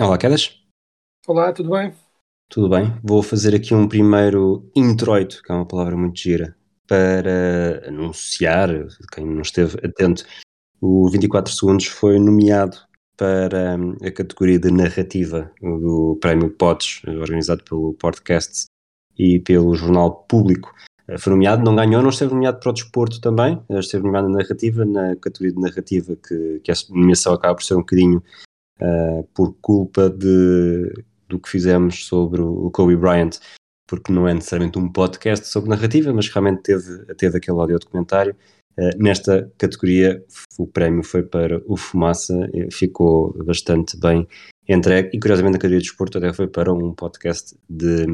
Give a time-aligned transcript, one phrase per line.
[0.00, 0.62] Olá, Quedas.
[1.26, 1.92] Olá, tudo bem?
[2.48, 2.96] Tudo bem?
[3.02, 8.68] Vou fazer aqui um primeiro introito, que é uma palavra muito gira, para anunciar,
[9.12, 10.24] quem não esteve atento,
[10.80, 12.76] o 24 Segundos foi nomeado
[13.16, 18.66] para hum, a categoria de narrativa do Prémio Pods, organizado pelo Podcast
[19.18, 20.72] e pelo Jornal Público.
[21.08, 24.28] Eh, Foi nomeado, não ganhou, não esteve nomeado para o desporto também, eh, esteve nomeado
[24.28, 28.22] na narrativa, na categoria de narrativa, que, que a nomeação acaba por ser um bocadinho
[28.80, 30.92] uh, por culpa de,
[31.28, 33.38] do que fizemos sobre o Kobe Bryant,
[33.86, 38.34] porque não é necessariamente um podcast sobre narrativa, mas realmente teve, teve aquele audio documentário.
[38.78, 40.24] Uh, nesta categoria,
[40.58, 44.26] o prémio foi para o Fumaça, ficou bastante bem
[44.68, 48.06] entregue, e curiosamente a categoria de desporto até foi para um podcast de,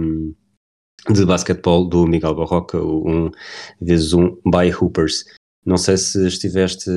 [1.10, 3.30] de basquetebol do Miguel Barroca, um
[3.80, 5.24] vezes um by Hoopers.
[5.66, 6.90] Não sei se estiveste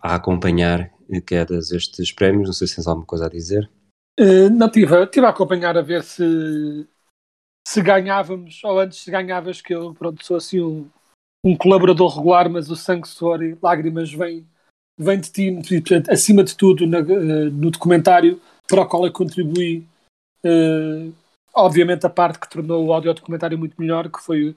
[0.00, 3.70] a acompanhar eh, quedas estes prémios, não sei se tens alguma coisa a dizer.
[4.18, 6.86] Eh, não tive, estive a acompanhar a ver se,
[7.66, 10.88] se ganhávamos, ou antes se ganhavas, que eu pronto, sou assim um,
[11.44, 14.46] um colaborador regular, mas o sangue, suor e lágrimas vem,
[14.98, 15.52] vem de ti,
[16.10, 19.86] acima de tudo, na- eh, no documentário para o qual eu contribuí.
[20.44, 21.10] eh,
[21.54, 24.56] obviamente a parte que tornou o audiodocumentário muito melhor, que foi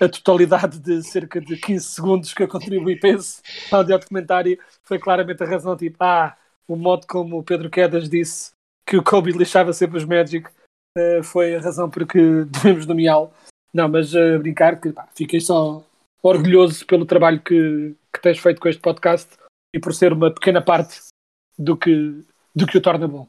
[0.00, 5.42] a totalidade de cerca de 15 segundos que eu contribuí para esse audiodocumentário, foi claramente
[5.42, 8.52] a razão, tipo, ah, o modo como o Pedro Quedas disse
[8.86, 10.48] que o Kobe lixava sempre os Magic
[10.96, 13.30] eh, foi a razão por que devemos nomeá-lo.
[13.72, 15.84] Não, mas a brincar, que pá, fiquei só
[16.22, 19.28] orgulhoso pelo trabalho que, que tens feito com este podcast
[19.74, 21.00] e por ser uma pequena parte
[21.58, 22.22] do que,
[22.54, 23.26] do que o torna bom.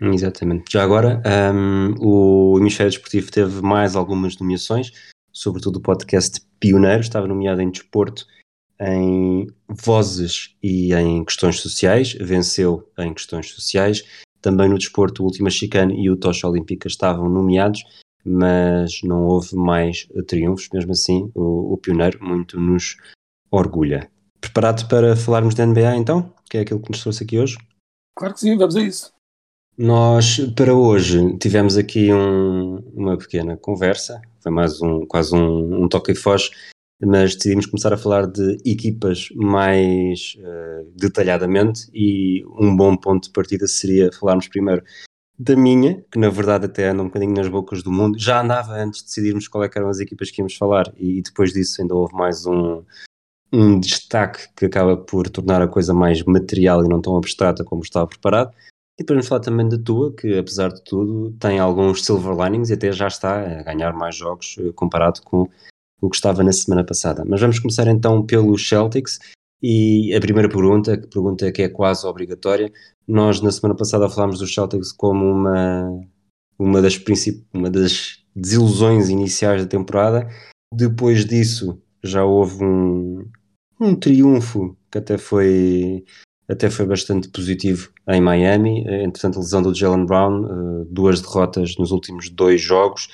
[0.00, 0.70] Exatamente.
[0.70, 1.20] Já agora,
[1.54, 4.92] hum, o Hemisfério Desportivo teve mais algumas nomeações,
[5.38, 8.26] sobretudo o podcast Pioneiro, estava nomeado em desporto,
[8.80, 14.04] em vozes e em questões sociais, venceu em questões sociais.
[14.40, 17.84] Também no desporto, o Última Chicane e o Tocha Olímpica estavam nomeados,
[18.24, 20.68] mas não houve mais triunfos.
[20.72, 22.96] Mesmo assim, o, o Pioneiro muito nos
[23.48, 24.10] orgulha.
[24.40, 26.32] Preparado para falarmos da NBA então?
[26.50, 27.56] Que é aquilo que nos trouxe aqui hoje?
[28.16, 29.12] Claro que sim, vamos a isso.
[29.78, 35.88] Nós, para hoje, tivemos aqui um- uma pequena conversa, foi mais um, quase um, um
[35.88, 36.50] toque e foge,
[37.00, 43.30] mas decidimos começar a falar de equipas mais eh, detalhadamente e um bom ponto de
[43.32, 44.82] partida seria falarmos primeiro
[45.38, 48.72] da minha, que na verdade até anda um bocadinho nas bocas do mundo, já andava
[48.72, 51.94] antes de decidirmos qual é eram as equipas que íamos falar e, depois disso ainda
[51.94, 52.82] houve mais um,
[53.52, 57.82] um destaque que acaba por tornar a coisa mais material e não tão abstrata como
[57.82, 58.52] estava preparado.
[58.98, 62.74] E vamos falar também da tua, que apesar de tudo tem alguns silver linings e
[62.74, 65.48] até já está a ganhar mais jogos eh, comparado com
[66.00, 67.24] o que estava na semana passada.
[67.24, 69.20] Mas vamos começar então pelos Celtics
[69.62, 72.72] e a primeira pergunta, que pergunta que é quase obrigatória,
[73.06, 76.00] nós na semana passada falámos dos Celtics como uma,
[76.58, 77.00] uma, das,
[77.54, 80.28] uma das desilusões iniciais da temporada.
[80.74, 83.30] Depois disso já houve um,
[83.80, 86.04] um triunfo que até foi
[86.48, 88.84] até foi bastante positivo em Miami.
[88.86, 93.08] Eh, Entretanto, a lesão do Jalen Brown, eh, duas derrotas nos últimos dois jogos.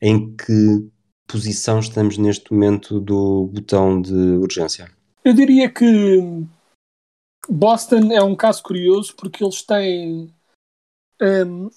[0.00, 0.90] Em que
[1.28, 4.90] posição estamos neste momento do botão de urgência?
[5.24, 6.18] Eu diria que
[7.48, 10.34] Boston é um caso curioso porque eles têm.
[11.20, 11.70] hum,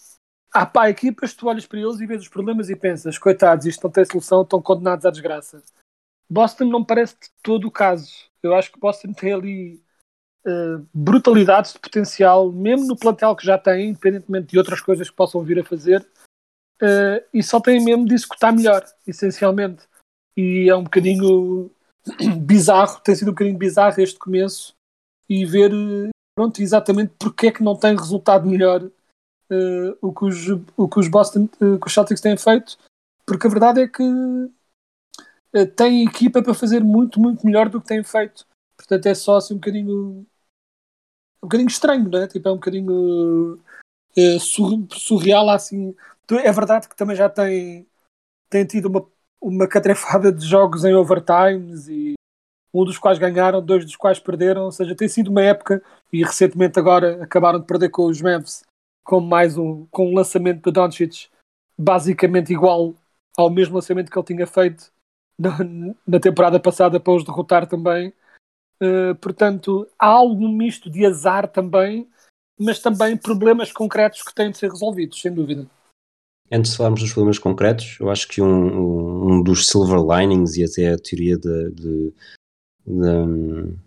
[0.51, 3.83] há pá, equipas, tu olhas para eles e vês os problemas e pensas, coitados, isto
[3.83, 5.61] não tem solução, estão condenados à desgraça.
[6.29, 8.11] Boston não parece de todo o caso.
[8.41, 9.84] Eu acho que Boston tem ali
[10.45, 15.15] eh, brutalidades de potencial, mesmo no plantel que já tem, independentemente de outras coisas que
[15.15, 16.05] possam vir a fazer,
[16.81, 19.83] eh, e só tem mesmo de executar melhor, essencialmente.
[20.37, 21.71] E é um bocadinho
[22.41, 24.73] bizarro, tem sido um bocadinho bizarro este começo
[25.29, 28.87] e ver eh, pronto, exatamente porque é que não tem resultado melhor
[29.49, 32.77] eh, o, que os, o que os Boston, eh, que os Celtics têm feito,
[33.25, 34.03] porque a verdade é que
[35.53, 38.45] eh, têm equipa para fazer muito, muito melhor do que têm feito.
[38.77, 40.25] Portanto, é só assim um bocadinho
[41.45, 42.27] um bocadinho estranho, não é?
[42.27, 43.59] Tipo, é um bocadinho
[44.17, 45.95] eh, sur- surreal assim.
[46.43, 47.87] É verdade que também já tem,
[48.49, 49.05] tem tido uma,
[49.41, 52.15] uma catrefada de jogos em overtimes e
[52.73, 55.81] um dos quais ganharam, dois dos quais perderam, ou seja, tem sido uma época
[56.11, 58.63] e recentemente agora acabaram de perder com os Mavs
[59.03, 61.29] com mais um, com um lançamento de Doncic
[61.77, 62.93] basicamente igual
[63.37, 64.91] ao mesmo lançamento que ele tinha feito
[65.37, 65.57] na,
[66.07, 68.13] na temporada passada para os derrotar também.
[68.81, 72.07] Uh, portanto, há algum misto de azar também,
[72.59, 75.67] mas também problemas concretos que têm de ser resolvidos, sem dúvida.
[76.51, 80.63] Antes de falarmos dos problemas concretos, eu acho que um, um dos silver linings e
[80.63, 82.13] até a teoria de, de,
[82.85, 83.77] de um,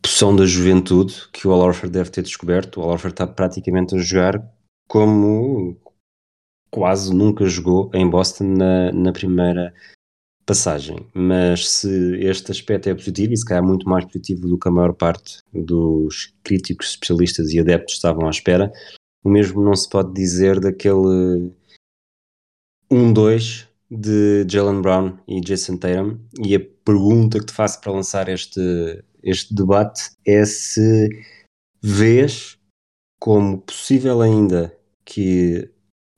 [0.00, 2.78] poção da juventude que o Al Orford deve ter descoberto.
[2.78, 4.40] O Al Orford está praticamente a jogar
[4.88, 5.76] como
[6.70, 9.74] quase nunca jogou em Boston na, na primeira
[10.46, 11.06] passagem.
[11.14, 14.72] Mas se este aspecto é positivo, e se calhar muito mais positivo do que a
[14.72, 18.72] maior parte dos críticos, especialistas e adeptos estavam à espera,
[19.24, 21.52] o mesmo não se pode dizer daquele
[22.90, 26.18] 1-2 de Jalen Brown e Jason Tatum.
[26.44, 31.08] E a pergunta que te faço para lançar este, este debate é se
[31.82, 32.58] vês
[33.20, 35.70] como possível ainda que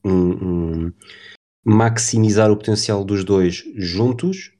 [0.03, 0.93] um, um,
[1.65, 4.53] maximizar o potencial dos dois juntos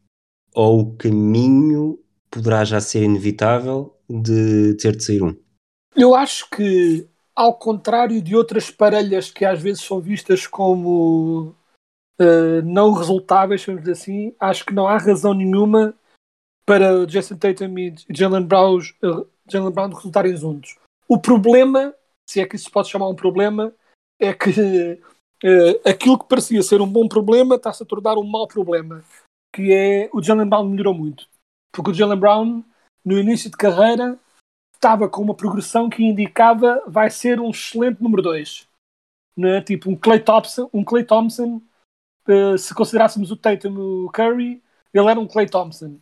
[0.54, 2.00] ou o caminho
[2.31, 5.36] poderá já ser inevitável de ter de sair um?
[5.96, 11.56] Eu acho que, ao contrário de outras parelhas que às vezes são vistas como
[12.19, 15.94] uh, não resultáveis, vamos assim, acho que não há razão nenhuma
[16.66, 20.75] para Jason Tatum e Jalen Brown, uh, Jalen Brown resultarem juntos.
[21.08, 21.94] O problema,
[22.28, 23.74] se é que isso se pode chamar um problema,
[24.19, 25.00] é que
[25.86, 29.04] aquilo que parecia ser um bom problema está-se a tornar um mau problema,
[29.54, 31.28] que é o Jalen Brown melhorou muito.
[31.72, 32.64] Porque o Jalen Brown,
[33.04, 34.18] no início de carreira,
[34.74, 38.68] estava com uma progressão que indicava vai ser um excelente número 2.
[39.38, 39.62] Né?
[39.62, 41.62] Tipo um Clay Thompson, um Clay Thompson
[42.28, 46.00] uh, se considerássemos o Tatum o Curry, ele era um Clay Thompson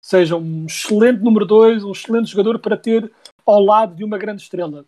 [0.00, 3.12] seja um excelente número 2, um excelente jogador para ter
[3.44, 4.84] ao lado de uma grande estrela.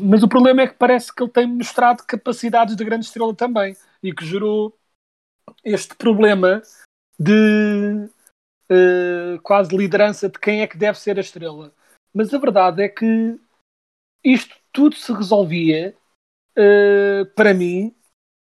[0.00, 3.76] Mas o problema é que parece que ele tem mostrado capacidades de grande estrela também
[4.02, 4.76] e que gerou
[5.64, 6.62] este problema
[7.18, 8.08] de
[8.70, 11.72] uh, quase liderança de quem é que deve ser a estrela.
[12.14, 13.38] Mas a verdade é que
[14.24, 15.94] isto tudo se resolvia
[16.56, 17.94] uh, para mim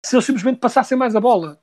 [0.05, 1.59] se eles simplesmente passassem mais a bola.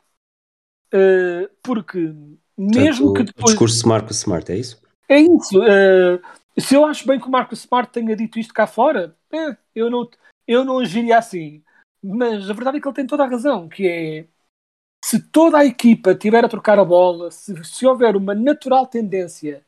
[0.93, 2.15] Uh, porque
[2.57, 3.45] mesmo Portanto, que depois.
[3.45, 4.83] O discurso de Marcus Smart, é isso?
[5.09, 5.61] É isso.
[6.59, 9.91] Se eu acho bem que o Marcus Smart tenha dito isto cá fora, é, eu,
[9.91, 10.09] não,
[10.47, 11.63] eu não agiria assim.
[12.03, 14.27] Mas a verdade é que ele tem toda a razão, que é
[15.05, 19.65] se toda a equipa tiver a trocar a bola, se, se houver uma natural tendência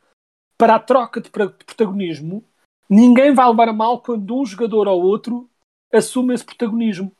[0.58, 2.44] para a troca de protagonismo,
[2.90, 5.48] ninguém vai levar a mal quando um jogador ou outro
[5.92, 7.12] assume esse protagonismo.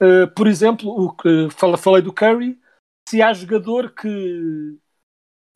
[0.00, 2.56] Uh, por exemplo, o que falei do Curry,
[3.08, 4.78] se há jogador que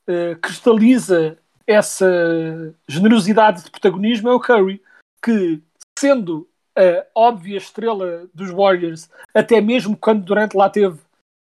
[0.09, 4.83] uh, cristaliza essa generosidade de protagonismo é o Curry,
[5.23, 5.63] que
[6.01, 10.99] sendo a óbvia estrela dos Warriors, até mesmo quando durante lá teve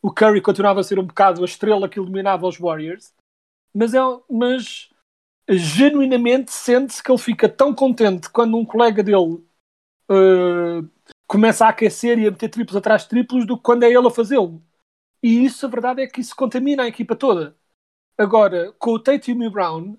[0.01, 3.13] o Curry continuava a ser um bocado a estrela que iluminava os Warriors,
[3.73, 3.99] mas, é,
[4.29, 4.89] mas
[5.47, 9.43] genuinamente sente-se que ele fica tão contente quando um colega dele
[10.09, 10.89] uh,
[11.27, 14.07] começa a aquecer e a meter triplos atrás de triplos do que quando é ele
[14.07, 14.61] a fazê-lo.
[15.21, 17.55] E isso, a verdade é que isso contamina a equipa toda.
[18.17, 19.91] Agora, com o Tatum e Brown,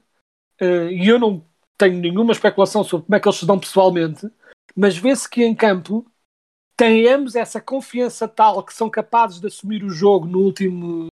[0.61, 1.45] uh, e eu não
[1.79, 4.29] tenho nenhuma especulação sobre como é que eles se dão pessoalmente,
[4.77, 6.07] mas vê-se que em campo
[6.77, 11.07] têm ambos essa confiança tal que são capazes de assumir o jogo no último,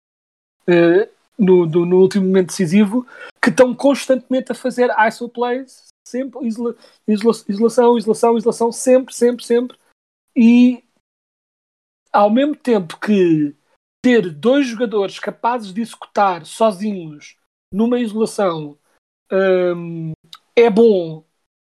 [0.68, 3.06] uh, no, no, no, último momento decisivo,
[3.42, 6.76] que estão constantemente a fazer ISO plays, sempre isola,
[7.08, 9.78] isola, isolação, isolação, isolação, sempre, sempre, sempre,
[10.36, 10.84] e
[12.14, 13.56] ao mesmo tempo que
[14.02, 17.36] ter dois jogadores capazes de executar sozinhos
[17.74, 18.78] numa isolação
[19.32, 20.14] um,
[20.56, 21.24] é bom,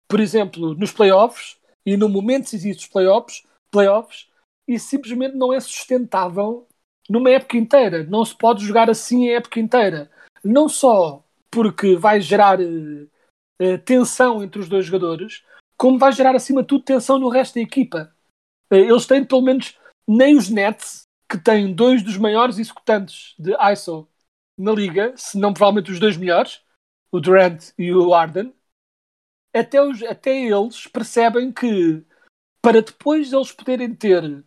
[0.08, 4.28] por exemplo, nos playoffs e no momento decisivo dos playoffs, playoffs
[4.68, 6.68] e simplesmente não é sustentável
[7.10, 8.04] numa época inteira.
[8.04, 10.12] Não se pode jogar assim a época inteira.
[10.44, 15.46] Não só porque vai gerar uh, tensão entre os dois jogadores,
[15.78, 18.14] como vai gerar acima de tudo tensão no resto da equipa.
[18.70, 23.56] Uh, eles têm pelo menos nem os Nets que tem dois dos maiores executantes de
[23.72, 24.10] ISO
[24.58, 26.62] na liga, se não provavelmente os dois melhores,
[27.14, 28.54] o Durant e o Arden,
[29.58, 32.04] até, os, até eles percebem que
[32.62, 34.44] para depois eles poderem ter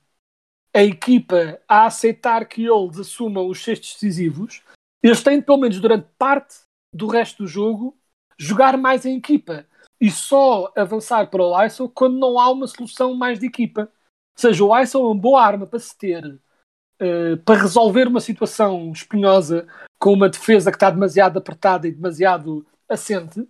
[0.74, 4.62] a equipa a aceitar que eles assumam os cestos decisivos,
[5.02, 6.60] eles têm pelo menos durante parte
[6.94, 7.96] do resto do jogo
[8.38, 9.66] jogar mais em equipa
[10.00, 13.82] e só avançar para o ISO quando não há uma solução mais de equipa.
[13.82, 18.20] Ou seja, o ISO é uma boa arma para se ter uh, para resolver uma
[18.20, 19.66] situação espinhosa
[19.98, 23.46] com uma defesa que está demasiado apertada e demasiado assente.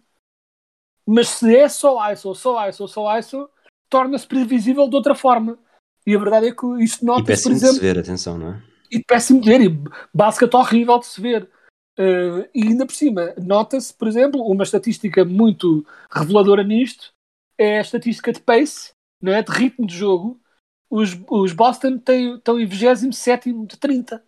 [1.12, 3.50] Mas se é só ISO, só ISO, só ISO,
[3.88, 5.58] torna-se previsível de outra forma.
[6.06, 7.74] E a verdade é que isto nota-se, por exemplo.
[7.74, 8.62] de se ver, atenção, não é?
[8.92, 11.50] E péssimo de ver, e basquete horrível de se ver.
[11.98, 17.12] Uh, e ainda por cima, nota-se, por exemplo, uma estatística muito reveladora nisto
[17.58, 19.42] é a estatística de pace, não é?
[19.42, 20.40] de ritmo de jogo.
[20.88, 24.24] Os, os Boston têm, estão em 27 de 30.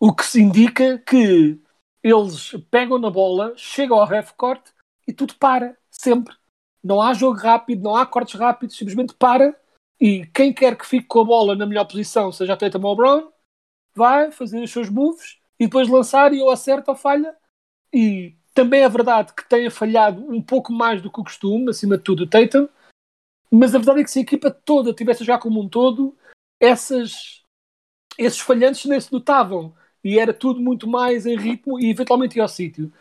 [0.00, 1.60] O que se indica que
[2.02, 4.70] eles pegam na bola, chegam ao half court
[5.06, 6.34] e tudo para, sempre.
[6.82, 9.56] Não há jogo rápido, não há cortes rápidos, simplesmente para.
[10.00, 12.96] E quem quer que fique com a bola na melhor posição, seja a Tatum ou
[12.96, 13.30] Brown,
[13.94, 17.36] vai fazer os seus moves e depois lançar e ou acerta ou falha.
[17.92, 21.96] E também é verdade que tenha falhado um pouco mais do que o costume, acima
[21.96, 22.68] de tudo o Tatum,
[23.50, 26.16] mas a verdade é que se a equipa toda tivesse a jogar como um todo,
[26.58, 27.44] essas,
[28.18, 32.42] esses falhantes nem se notavam e era tudo muito mais em ritmo e eventualmente ia
[32.42, 32.92] ao sítio.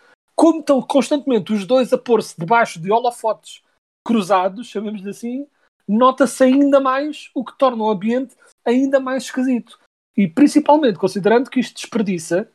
[0.41, 3.61] Como estão constantemente os dois a pôr-se debaixo de holofotes
[4.03, 5.47] cruzados, chamemos assim,
[5.87, 9.79] nota-se ainda mais o que torna o ambiente ainda mais esquisito.
[10.17, 12.51] E principalmente considerando que isto desperdiça,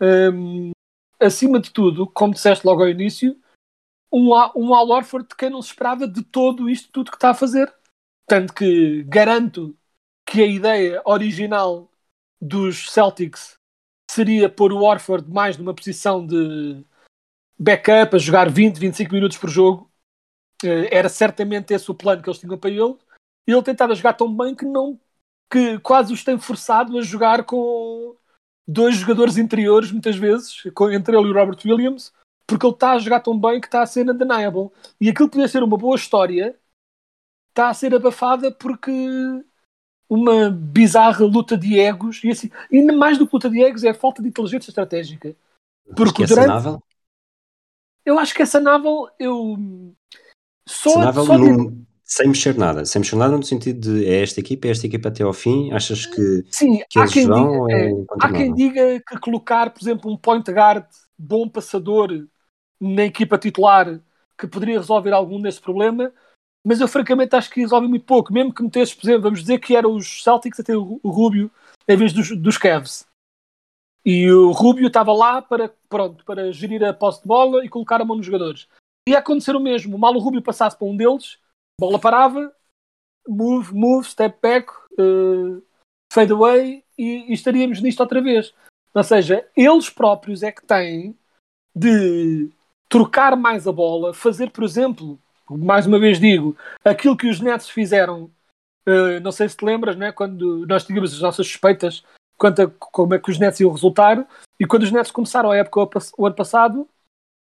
[0.00, 0.70] um,
[1.20, 3.38] acima de tudo, como disseste logo ao início,
[4.10, 7.32] um, um Al Orford de quem não se esperava de todo isto, tudo que está
[7.32, 7.70] a fazer.
[8.26, 9.76] Tanto que garanto
[10.26, 11.90] que a ideia original
[12.40, 13.56] dos Celtics
[14.10, 16.82] seria pôr o Orford mais numa posição de
[17.58, 19.90] backup, a jogar 20, 25 minutos por jogo.
[20.64, 22.96] Uh, era certamente esse o plano que eles tinham para ele.
[23.46, 24.98] E ele tentava jogar tão bem que não
[25.50, 28.16] que quase os tem forçado a jogar com
[28.66, 32.12] dois jogadores interiores, muitas vezes, entre ele e o Robert Williams,
[32.46, 34.70] porque ele está a jogar tão bem que está a ser undeniable.
[35.00, 36.58] E aquilo podia ser uma boa história,
[37.48, 38.90] está a ser abafada porque
[40.08, 43.90] uma bizarra luta de egos, e assim, ainda mais do que luta de egos é
[43.90, 45.34] a falta de inteligência estratégica.
[45.96, 46.82] Porque é durante...
[48.06, 49.56] Eu acho que é sanável, eu...
[50.68, 51.86] Só, sanável só de...
[52.04, 55.08] Sem mexer nada, sem mexer nada no sentido de é esta equipa, é esta equipa
[55.08, 59.00] até ao fim, achas que, Sim, que eles quem vão diga, é, há quem diga
[59.00, 60.84] que colocar, por exemplo, um point guard
[61.18, 62.28] bom passador
[62.80, 64.00] na equipa titular
[64.38, 66.12] que poderia resolver algum desse problema,
[66.64, 69.58] mas eu francamente acho que resolve muito pouco, mesmo que metesses, por exemplo, vamos dizer
[69.58, 71.50] que eram os Celtics a ter o, o Rubio
[71.88, 73.04] em vez dos, dos Cavs.
[74.06, 78.00] E o Rubio estava lá para, pronto, para gerir a posse de bola e colocar
[78.00, 78.68] a mão nos jogadores.
[79.08, 81.38] Ia acontecer o mesmo, mal o Rubio passasse para um deles,
[81.80, 82.54] bola parava,
[83.26, 85.60] move, move, step back, uh,
[86.12, 88.54] fade away e, e, estaríamos nisto outra vez.
[88.94, 91.18] Ou seja, eles próprios é que têm
[91.74, 92.48] de
[92.88, 95.18] trocar mais a bola, fazer, por exemplo,
[95.50, 98.30] mais uma vez digo, aquilo que os Nets fizeram,
[98.88, 102.04] uh, não sei se te lembras, né, quando nós tínhamos as nossas suspeitas
[102.38, 104.26] quanto a como é que os Nets iam resultar,
[104.58, 106.88] e quando os Nets começaram a época o ano passado,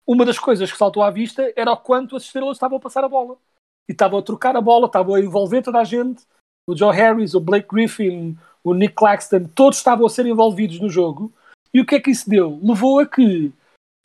[0.08, 3.04] uma das coisas que saltou à vista era o quanto as estrelas estavam a passar
[3.04, 3.38] a bola
[3.88, 6.24] e estavam a trocar a bola, estavam a envolver toda a gente.
[6.68, 10.90] O Joe Harris, o Blake Griffin, o Nick Claxton, todos estavam a ser envolvidos no
[10.90, 11.34] jogo.
[11.74, 12.60] E o que é que isso deu?
[12.64, 13.52] Levou a que,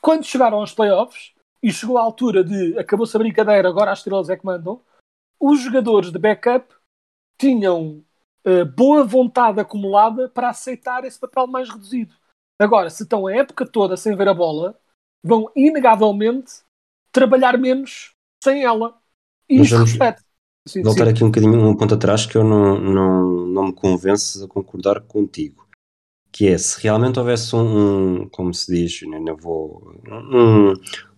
[0.01, 1.33] quando chegaram aos playoffs,
[1.63, 4.81] e chegou à altura de acabou-se a brincadeira, agora as estrelas é que mandam,
[5.39, 6.73] os jogadores de backup
[7.37, 8.03] tinham
[8.45, 12.13] uh, boa vontade acumulada para aceitar esse papel mais reduzido.
[12.59, 14.79] Agora, se estão a época toda sem ver a bola,
[15.23, 16.61] vão inegavelmente
[17.11, 18.97] trabalhar menos sem ela.
[19.49, 20.21] E isto reflete.
[20.67, 21.11] Sim, voltar sim.
[21.11, 25.01] aqui um bocadinho um ponto atrás que eu não, não, não me convences a concordar
[25.01, 25.67] contigo.
[26.31, 30.73] Que é, se realmente houvesse um, um como se diz, não vou, um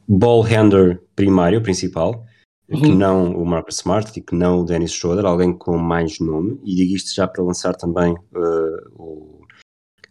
[0.08, 2.26] ball handler primário, principal,
[2.70, 2.82] uhum.
[2.82, 6.60] que não o Marcus Smart e que não o Dennis Schroeder, alguém com mais nome,
[6.64, 9.42] e digo isto já para lançar também uh, o,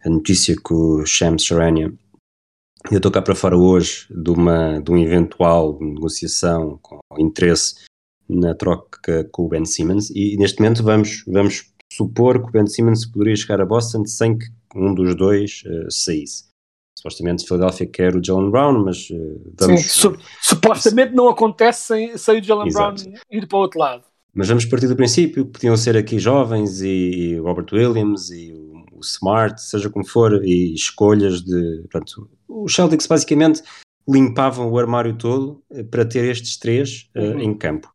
[0.05, 1.93] a notícia que o Shams Charania
[2.91, 7.77] eu estou cá para fora hoje de uma, de uma eventual negociação com interesse
[8.29, 12.67] na troca com o Ben Simmons e neste momento vamos, vamos supor que o Ben
[12.67, 16.52] Simmons poderia chegar a Boston sem que um dos dois uh, saísse.
[17.03, 19.81] Supostamente Philadelphia quer o Jalen Brown, mas uh, vamos...
[19.81, 22.95] Sim, su supostamente não acontece sem, sem o Jalen Brown
[23.29, 24.05] ir para o outro lado.
[24.33, 28.53] Mas vamos partir do princípio que podiam ser aqui jovens e, e Robert Williams e
[28.53, 31.85] o, o, Smart, seja como for, e escolhas de...
[31.91, 33.63] Pronto, os Celtics basicamente
[34.09, 37.41] limpavam o armário todo eh, para ter estes três uh, uhum.
[37.41, 37.93] em campo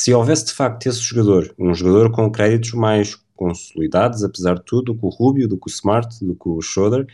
[0.00, 4.92] se houvesse de facto esse jogador, um jogador com créditos mais consolidados, apesar de tudo,
[4.92, 7.06] do que o Rubio, do que o Smart, do que o Schroeder,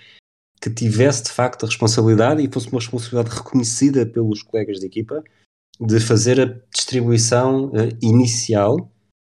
[0.64, 5.22] que tivesse de facto a responsabilidade e fosse uma responsabilidade reconhecida pelos colegas de equipa
[5.78, 8.90] de fazer a distribuição uh, inicial,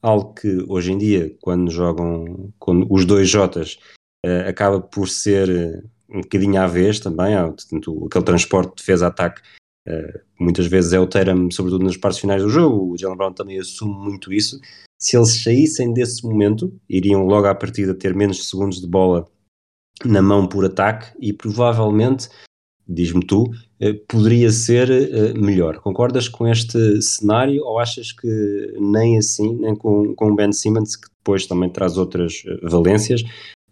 [0.04, 3.80] algo que hoje em dia, quando jogam com os dois Jotas,
[4.24, 9.42] uh, acaba por ser uh, um bocadinho à vez também, portanto, aquele transporte de defesa-ataque
[10.40, 13.60] muitas vezes é o Tatum, sobretudo nas partes finais do jogo, o Jalen Brown também
[13.60, 14.60] assume muito isso.
[15.00, 19.28] Se eles saíssem desse momento, iriam logo à partida ter menos segundos de bola
[20.04, 22.30] na mão por ataque e provavelmente,
[22.88, 23.46] diz-me tu,
[24.08, 24.90] poderia ser
[25.36, 25.80] melhor.
[25.80, 30.96] Concordas com este cenário ou achas que nem assim, nem com, com o Ben Simmons,
[30.96, 33.24] que depois também traz outras valências,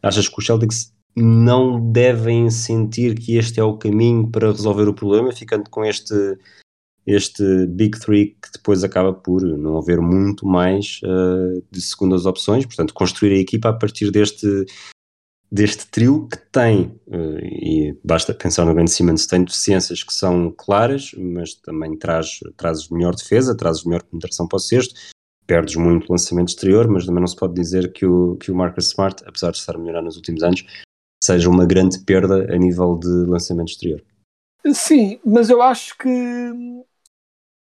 [0.02, 4.94] achas que os Celtics não devem sentir que este é o caminho para resolver o
[4.94, 6.16] problema, ficando com este,
[7.06, 12.66] este Big Three que depois acaba por não haver muito mais uh, de segundas opções,
[12.66, 14.66] portanto, construir a equipa a partir deste,
[15.54, 20.52] deste trio que tem, uh, e basta pensar no Ben Simmons, tem deficiências que são
[20.52, 24.96] claras, mas também traz, traz melhor defesa, traz melhor penetração para o sexto,
[25.46, 28.88] perdes muito lançamento exterior, mas também não se pode dizer que o, que o Marcus
[28.88, 30.66] Smart, apesar de estar a melhorar nos últimos anos,
[31.24, 34.04] seja uma grande perda a nível de lançamento exterior.
[34.74, 36.10] Sim, mas eu acho que.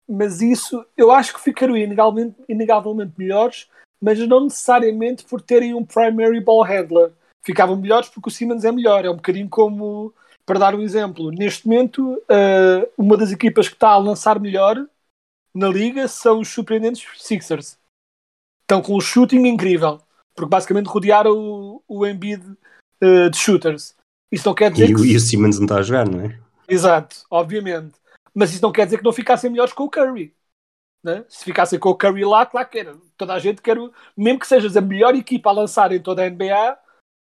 [0.08, 3.68] Mas isso, eu acho que ficariam inegavelmente, inegavelmente melhores,
[4.00, 7.12] mas não necessariamente por terem um primary ball handler.
[7.44, 9.04] Ficavam melhores porque o Simmons é melhor.
[9.04, 10.14] É um bocadinho como,
[10.46, 14.86] para dar um exemplo, neste momento, uh, uma das equipas que está a lançar melhor
[15.54, 17.78] na liga são os surpreendentes Sixers.
[18.62, 20.00] Estão com um shooting incrível,
[20.34, 22.42] porque basicamente rodearam o, o Embiid
[23.02, 23.94] uh, de shooters.
[24.30, 25.02] Isso não quer dizer e, que...
[25.02, 26.38] e o Simmons não está a jogar, não é?
[26.68, 27.92] Exato, obviamente.
[28.34, 30.34] Mas isso não quer dizer que não ficassem melhores com o Curry.
[31.04, 31.24] Né?
[31.28, 32.96] Se ficassem com o Curry lá, claro que era.
[33.16, 33.76] Toda a gente quer,
[34.16, 36.78] mesmo que sejas a melhor equipa a lançar em toda a NBA,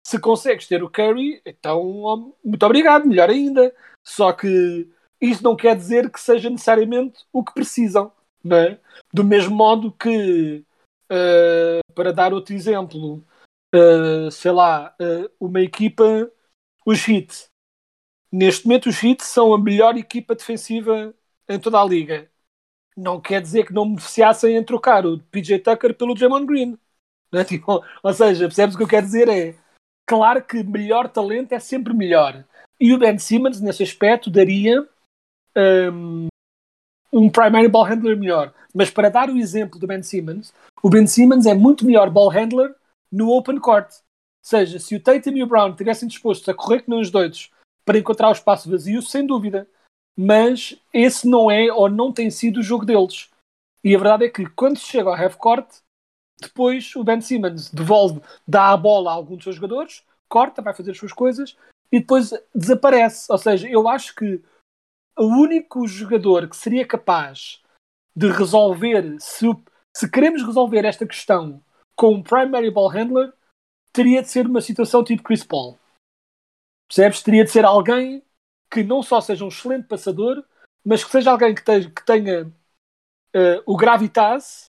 [0.05, 3.73] se consegues ter o Curry, então muito obrigado, melhor ainda.
[4.03, 4.87] Só que
[5.19, 8.11] isso não quer dizer que seja necessariamente o que precisam.
[8.43, 8.79] Né?
[9.11, 10.63] Do mesmo modo que,
[11.11, 13.25] uh, para dar outro exemplo,
[13.73, 16.31] uh, sei lá, uh, uma equipa,
[16.85, 17.47] os Heat.
[18.31, 21.15] Neste momento, os Heat são a melhor equipa defensiva
[21.49, 22.29] em toda a liga.
[22.95, 26.77] Não quer dizer que não beneficiassem em trocar o PJ Tucker pelo Draymond Green.
[27.31, 27.43] Né?
[27.45, 29.27] Tipo, ou seja, percebes o que eu quero dizer?
[29.27, 29.64] É
[30.05, 32.43] claro que melhor talento é sempre melhor.
[32.79, 34.87] E o Ben Simmons, nesse aspecto, daria
[35.91, 36.27] um,
[37.11, 38.53] um primary ball handler melhor.
[38.73, 42.29] Mas para dar o exemplo do Ben Simmons, o Ben Simmons é muito melhor ball
[42.29, 42.75] handler
[43.11, 43.89] no open court.
[43.91, 43.99] Ou
[44.41, 47.49] seja, se o Tatum e o Brown estivessem dispostos a correr com os doidos
[47.85, 49.67] para encontrar o espaço vazio, sem dúvida.
[50.17, 53.29] Mas esse não é ou não tem sido o jogo deles.
[53.83, 55.67] E a verdade é que quando se chega ao half court,
[56.39, 60.73] depois o Ben Simmons devolve, dá a bola a algum dos seus jogadores, corta, vai
[60.73, 61.57] fazer as suas coisas
[61.91, 63.31] e depois desaparece.
[63.31, 64.43] Ou seja, eu acho que
[65.17, 67.61] o único jogador que seria capaz
[68.15, 69.45] de resolver, se,
[69.95, 71.63] se queremos resolver esta questão
[71.95, 73.33] com um primary ball handler,
[73.93, 75.77] teria de ser uma situação tipo Chris Paul.
[76.87, 77.23] Percebes?
[77.23, 78.21] Teria de ser alguém
[78.69, 80.43] que não só seja um excelente passador,
[80.85, 84.65] mas que seja alguém que tenha, que tenha uh, o gravitas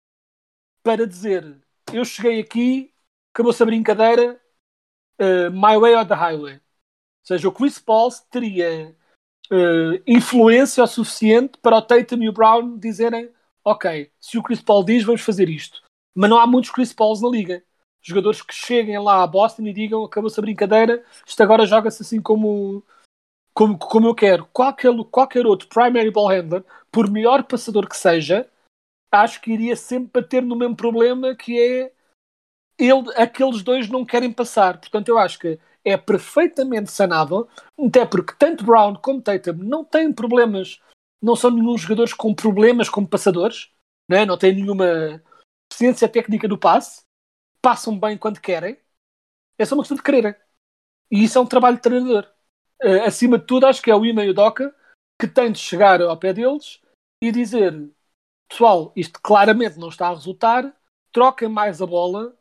[0.83, 1.59] para dizer
[1.91, 2.93] eu cheguei aqui,
[3.33, 4.39] acabou-se a brincadeira,
[5.19, 6.55] uh, my way or the highway.
[6.55, 6.61] Ou
[7.25, 8.95] seja, o Chris Paul teria
[9.51, 13.31] uh, influência o suficiente para o Tatum e o Brown dizerem
[13.63, 15.81] ok, se o Chris Paul diz, vamos fazer isto.
[16.13, 17.63] Mas não há muitos Chris Pauls na liga.
[18.01, 22.21] Jogadores que cheguem lá a Boston e digam acabou-se a brincadeira, isto agora joga-se assim
[22.21, 22.83] como,
[23.53, 24.45] como, como eu quero.
[24.51, 28.49] Qualquer, qualquer outro primary ball handler, por melhor passador que seja,
[29.13, 31.93] acho que iria sempre bater no mesmo problema que é
[32.77, 34.79] ele, aqueles dois não querem passar.
[34.79, 37.47] Portanto, eu acho que é perfeitamente sanável,
[37.77, 40.81] até porque tanto Brown como Tatum não têm problemas,
[41.21, 43.71] não são nenhum jogadores com problemas como passadores,
[44.09, 44.25] né?
[44.25, 45.21] não têm nenhuma
[45.69, 47.03] deficiência técnica do passe,
[47.61, 48.77] passam bem quando querem,
[49.57, 50.41] é só uma questão de querer.
[51.11, 52.27] E isso é um trabalho de treinador.
[52.83, 54.73] Uh, acima de tudo, acho que é o Ima e o Doca
[55.19, 56.81] que têm de chegar ao pé deles
[57.21, 57.89] e dizer:
[58.53, 60.71] pessoal, isto claramente não está a resultar,
[61.11, 62.33] troquem mais a bola,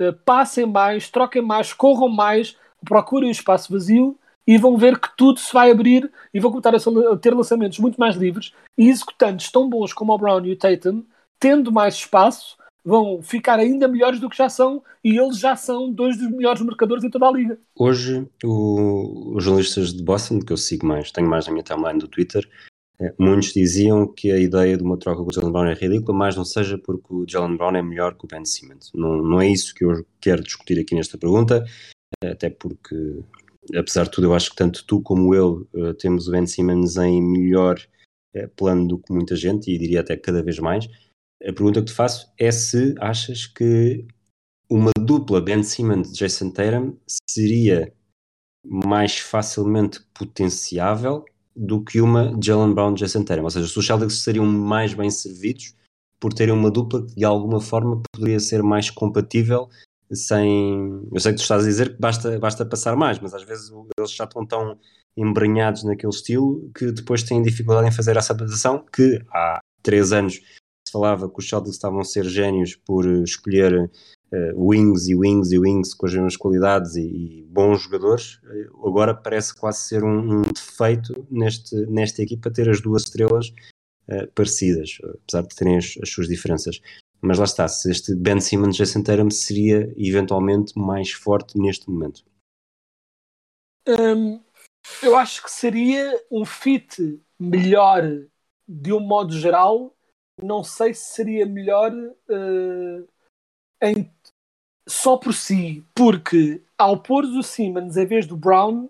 [0.00, 5.14] uh, passem mais, troquem mais, corram mais, procurem o espaço vazio e vão ver que
[5.14, 9.52] tudo se vai abrir e vão começar a ter lançamentos muito mais livres e executantes
[9.52, 11.04] tão bons como o Brown e o Tatum,
[11.38, 15.92] tendo mais espaço, vão ficar ainda melhores do que já são e eles já são
[15.92, 17.58] dois dos melhores marcadores em toda a liga.
[17.76, 21.98] Hoje, o, os jornalistas de Boston, que eu sigo mais, tenho mais na minha timeline
[21.98, 22.77] do Twitter, eh,
[23.18, 26.36] muitos diziam que a ideia de uma troca com o Jalen Brown é ridícula, mas
[26.36, 28.90] não seja porque o Jalen Brown é melhor que o Ben Simmons.
[28.94, 31.64] Não, não é isso que eu quero discutir aqui nesta pergunta,
[32.24, 33.22] até porque,
[33.76, 36.96] apesar de tudo, eu acho que tanto tu como eu uh, temos o Ben Simmons
[36.96, 37.78] em melhor
[38.36, 40.88] uh, plano do que muita gente, e diria até cada vez mais.
[41.40, 44.04] A pergunta que te faço é se achas que
[44.68, 46.96] uma dupla Ben Simmons-Jason Tatum
[47.30, 47.92] seria
[48.64, 51.24] mais facilmente potenciável
[51.58, 53.44] do que uma Jalen Brown Jason Tatum.
[53.44, 55.74] Ou seja, os Celtics seriam mais bem servidos
[56.20, 59.68] por terem uma dupla que de alguma forma poderia ser mais compatível
[60.12, 61.06] sem.
[61.12, 63.70] Eu sei que tu estás a dizer que basta, basta passar mais, mas às vezes
[63.98, 64.78] eles já estão tão
[65.16, 70.34] embranhados naquele estilo que depois têm dificuldade em fazer essa adaptação que há três anos
[70.34, 73.90] se falava que os Celtics estavam a ser génios por escolher
[74.32, 78.86] uh, wings e wings e wings com as mesmas qualidades e, e bons jogadores, uh,
[78.86, 83.48] agora parece quase ser um, um, defeito neste, nesta equipa ter as duas estrelas
[84.08, 86.80] uh, parecidas, apesar de terem as, as, suas diferenças.
[87.20, 92.24] Mas lá está, se este Ben Simmons Jason Tatum seria eventualmente mais forte neste momento.
[93.88, 94.40] Um,
[95.02, 98.02] eu acho que seria um fit melhor
[98.68, 99.96] de um modo geral.
[100.40, 101.92] Não sei se seria melhor
[103.82, 104.10] em
[104.88, 108.88] só por si, porque ao pôr o Simmons em vez do Brown,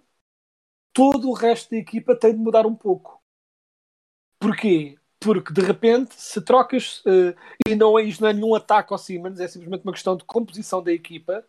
[0.93, 3.21] todo o resto da equipa tem de mudar um pouco.
[4.39, 4.97] Porquê?
[5.21, 7.35] Porque de repente, se trocas, uh,
[7.67, 10.25] e não é, isto não é nenhum ataque ao Simmons, é simplesmente uma questão de
[10.25, 11.45] composição da equipa.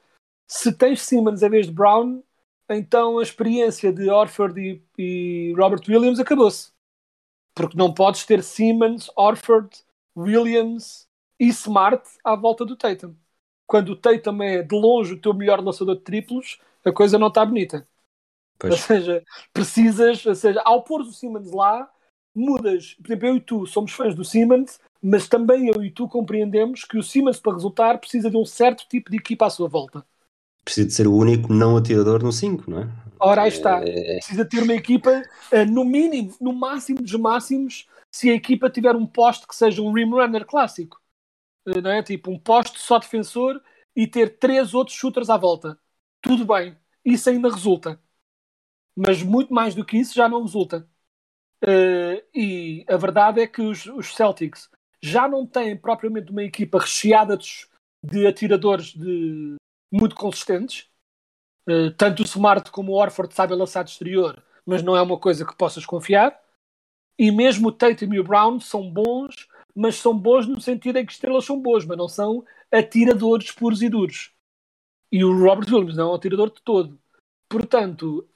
[0.47, 2.23] Se tens Simmons em vez de Brown,
[2.67, 6.71] então a experiência de Orford e, e Robert Williams acabou-se.
[7.53, 9.69] Porque não podes ter Simmons, Orford,
[10.17, 11.07] Williams
[11.39, 13.15] e Smart à volta do Tatum
[13.69, 17.27] quando o Tatum é de longe o teu melhor lançador de triplos, a coisa não
[17.27, 17.87] está bonita.
[18.57, 18.73] Pois.
[18.73, 21.87] Ou seja, precisas, ou seja, ao pôr o Simmons lá,
[22.33, 22.95] mudas.
[22.95, 26.83] Por exemplo, eu e tu somos fãs do Simmons, mas também eu e tu compreendemos
[26.83, 30.03] que o Simmons, para resultar, precisa de um certo tipo de equipa à sua volta.
[30.65, 32.89] Precisa de ser o único não atirador no 5, não é?
[33.19, 33.83] Ora, aí está.
[33.87, 34.15] É...
[34.15, 38.95] Precisa ter uma equipa, eh, no mínimo, no máximo dos máximos, se a equipa tiver
[38.95, 40.99] um poste que seja um rim runner clássico.
[41.81, 42.03] Não é?
[42.03, 43.61] Tipo, um poste só defensor
[43.95, 45.79] e ter três outros shooters à volta.
[46.21, 47.99] Tudo bem, isso ainda resulta.
[48.95, 50.87] Mas muito mais do que isso já não resulta.
[51.63, 54.69] Uh, e a verdade é que os, os, Celtics
[55.01, 57.67] já não têm propriamente uma equipa recheada de,
[58.01, 59.55] de atiradores de,
[59.91, 60.89] muito consistentes.
[61.67, 65.19] Uh, tanto o Smart como o Orford sabem lançar de exterior, mas não é uma
[65.19, 66.39] coisa que possas confiar.
[67.17, 69.49] E mesmo o Tatum e o Brown são bons
[69.79, 73.81] mas são bons no sentido em que estrelas são boas, mas não são atiradores puros
[73.81, 74.33] e duros.
[75.09, 76.99] E o Robert Williams não é um atirador de todo.
[77.47, 78.27] Portanto,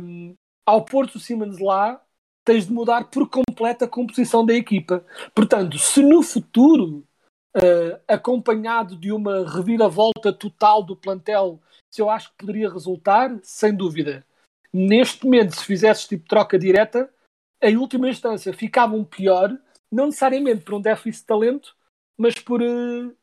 [0.00, 2.02] um, ao pôr o Simmons lá,
[2.46, 5.04] tens de mudar por completo a composição da equipa.
[5.34, 7.06] Portanto, se no futuro,
[7.54, 13.74] uh, acompanhado de uma reviravolta total do plantel, se eu acho que poderia resultar, sem
[13.76, 14.24] dúvida.
[14.72, 17.12] Neste momento, se fizesses tipo troca direta,
[17.60, 19.54] em última instância ficavam pior
[19.90, 21.76] não necessariamente por um déficit de talento,
[22.16, 23.16] mas por uh,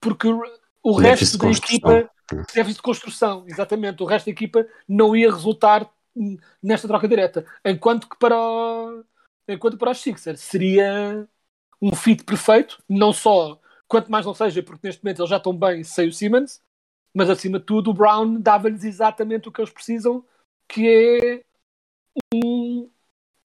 [0.00, 0.28] porque
[0.82, 2.10] o resto da equipa
[2.54, 5.90] déficit de construção, exatamente, o resto da equipa não ia resultar
[6.62, 9.04] nesta troca direta, enquanto que para o,
[9.48, 11.28] enquanto para os Sixers seria
[11.80, 15.56] um fit perfeito, não só quanto mais não seja, porque neste momento eles já estão
[15.56, 16.62] bem sem o Simmons,
[17.14, 20.24] mas acima de tudo o Brown dava-lhes exatamente o que eles precisam,
[20.68, 21.44] que é
[22.34, 22.90] um,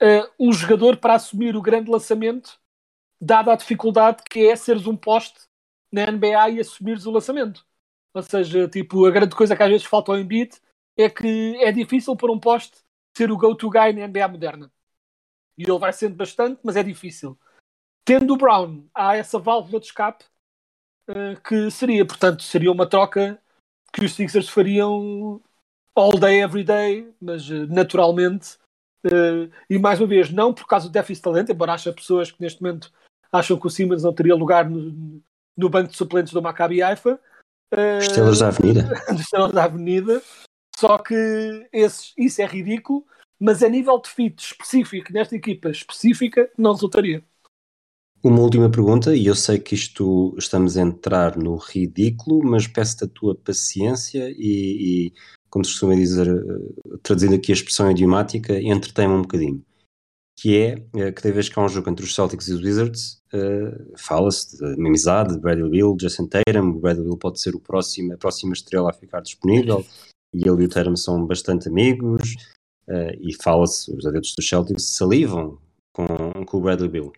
[0.02, 2.60] uh, um jogador para assumir o grande lançamento,
[3.22, 5.42] dada a dificuldade que é seres um poste
[5.92, 7.66] na NBA e assumires o lançamento.
[8.14, 10.56] Ou seja, tipo, a grande coisa que às vezes falta ao Embiid
[10.98, 12.78] é que é difícil para um poste
[13.16, 14.72] ser o go-to guy na NBA moderna.
[15.58, 17.38] E ele vai sendo bastante, mas é difícil.
[18.06, 20.26] Tendo o Brown, há essa válvula de escape
[21.10, 23.42] uh, que seria, portanto, seria uma troca
[23.94, 25.42] que os Sixers fariam
[25.96, 28.58] all day, every day, mas uh, naturalmente
[29.06, 32.32] Uh, e mais uma vez, não por causa do déficit de talento, embora haja pessoas
[32.32, 32.92] que neste momento
[33.32, 35.22] acham que o Simmons não teria lugar no,
[35.56, 37.20] no banco de suplentes do Maccabi Haifa.
[37.74, 38.94] Uh, Estrelas da Avenida.
[39.14, 40.22] Estrelas da Avenida.
[40.78, 43.06] Só que esse, isso é ridículo,
[43.40, 47.24] mas a nível de fit específico, nesta equipa específica, não resultaria.
[48.22, 53.06] Uma última pergunta, e eu sei que isto estamos a entrar no ridículo, mas peço-te
[53.06, 55.14] a tua paciência e, e
[55.50, 59.64] como se costuma dizer, eh, traduzindo aqui a expressão idiomática, entretém-me um bocadinho.
[60.38, 62.62] Que é eh, que cada vez que há um jogo entre os Celtics e os
[62.62, 66.70] Wizards, uh, fala-se de amizade de Bradley Bill, Jason Tatum.
[66.70, 69.86] O Bradley Bill pode ser o próximo, a próxima estrela a ficar disponível,
[70.34, 72.36] e ele e o Tatum são bastante amigos.
[72.88, 75.60] Uh, e fala-se, os adeptos dos Celtics salivam
[75.94, 77.14] com, com o Bradley Bill.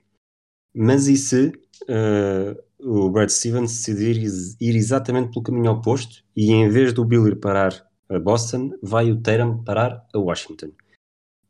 [0.73, 1.47] Mas e se
[1.83, 4.17] uh, o Brad Stevens decidir
[4.59, 9.11] ir exatamente pelo caminho oposto e em vez do Bill ir parar a Boston, vai
[9.11, 10.71] o Tatum parar a Washington.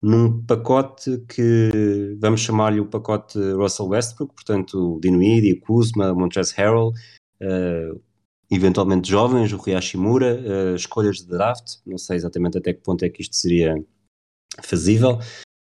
[0.01, 6.89] Num pacote que vamos chamar-lhe o pacote Russell Westbrook, portanto, Dinwiddie, Kuzma, Montrezl Harrell,
[7.41, 8.01] uh,
[8.49, 13.03] eventualmente jovens, o Rui Hashimura, uh, escolhas de draft, não sei exatamente até que ponto
[13.05, 13.75] é que isto seria
[14.63, 15.19] fazível,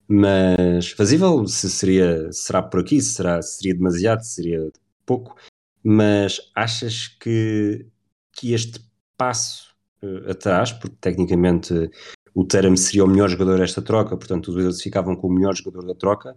[0.09, 4.71] mas fazível se seria, será por aqui, será, seria demasiado, seria
[5.05, 5.37] pouco,
[5.85, 7.87] mas achas que,
[8.33, 8.81] que este
[9.17, 9.70] passo
[10.03, 11.91] uh, atrás, porque tecnicamente
[12.35, 15.55] o Teram seria o melhor jogador desta troca, portanto os Wizards ficavam com o melhor
[15.55, 16.37] jogador da troca,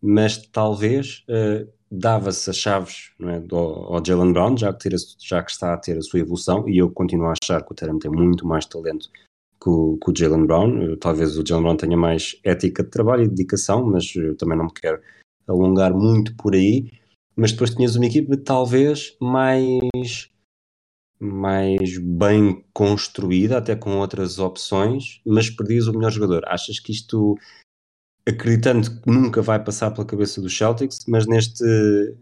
[0.00, 5.42] mas talvez uh, dava-se as chaves é, do, ao Jalen Brown, já que, ter, já
[5.42, 7.98] que está a ter a sua evolução, e eu continuo a achar que o Teram
[7.98, 9.08] tem muito mais talento
[9.64, 10.92] que o, que o Jalen Brown.
[10.92, 14.58] Uh, talvez o Jalen Brown tenha mais ética de trabalho e dedicação, mas eu também
[14.58, 15.00] não me quero
[15.48, 16.90] alongar muito por aí.
[17.36, 20.30] Mas depois tinhas uma equipa talvez mais
[21.18, 26.42] mais bem construída, até com outras opções, mas perdias o melhor jogador.
[26.46, 27.36] Achas que isto,
[28.26, 31.64] acreditando que nunca vai passar pela cabeça dos Celtics, mas neste,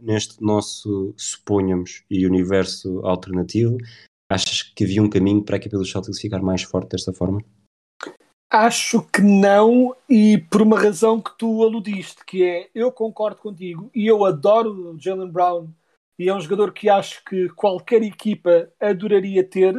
[0.01, 3.77] neste nosso, suponhamos, e universo alternativo,
[4.31, 7.43] achas que havia um caminho para a equipa dos Celtics ficar mais forte desta forma?
[8.51, 13.91] Acho que não, e por uma razão que tu aludiste, que é eu concordo contigo
[13.95, 15.69] e eu adoro Jalen Brown
[16.19, 19.75] e é um jogador que acho que qualquer equipa adoraria ter,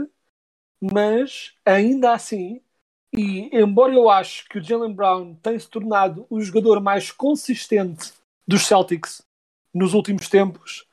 [0.82, 2.62] mas ainda assim,
[3.16, 8.12] e embora eu acho que o Jalen Brown tenha se tornado o jogador mais consistente
[8.48, 9.22] dos Celtics
[9.74, 10.88] nos últimos tempos,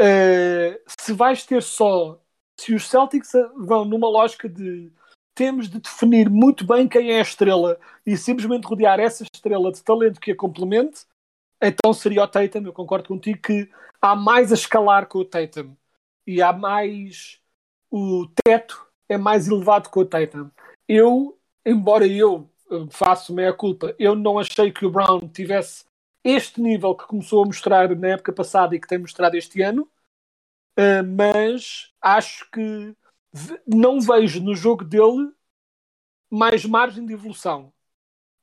[0.00, 2.20] uh, se vais ter só,
[2.58, 4.90] se os Celtics vão numa lógica de
[5.38, 9.80] temos de definir muito bem quem é a estrela e simplesmente rodear essa estrela de
[9.84, 11.02] talento que a complemente,
[11.62, 12.64] então seria o Tatum.
[12.64, 15.74] Eu concordo contigo que há mais a escalar com o Tatum
[16.26, 17.40] e há mais.
[17.90, 20.50] O teto é mais elevado com o Tatum.
[20.86, 22.48] Eu, embora eu
[22.90, 25.86] faço meia culpa, eu não achei que o Brown tivesse
[26.22, 29.88] este nível que começou a mostrar na época passada e que tem mostrado este ano,
[30.78, 32.94] uh, mas acho que
[33.66, 35.32] não vejo no jogo dele
[36.30, 37.72] mais margem de evolução.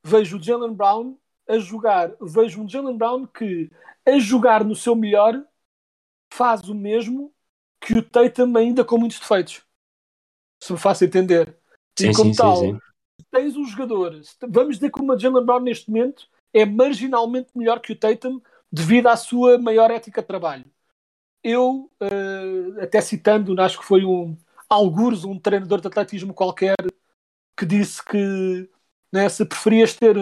[0.04, 3.70] Vejo o Jalen Brown a jogar, vejo um Jalen Brown que
[4.06, 5.44] a jogar no seu melhor
[6.34, 7.34] faz o mesmo
[7.80, 9.64] que o Tatum ainda com muitos defeitos.
[10.62, 11.56] Se me faço entender.
[11.98, 13.26] Sim, e como sim, tal, sim, sim.
[13.32, 17.94] tens um jogador, vamos dizer que o Jalen Brown neste momento é marginalmente melhor que
[17.94, 20.66] o Tatum devido à sua maior ética de trabalho.
[21.44, 24.36] Eu, uh, até citando, acho que foi um
[24.68, 26.76] algures um treinador de atletismo qualquer
[27.58, 28.70] que disse que
[29.12, 30.16] né, se preferias ter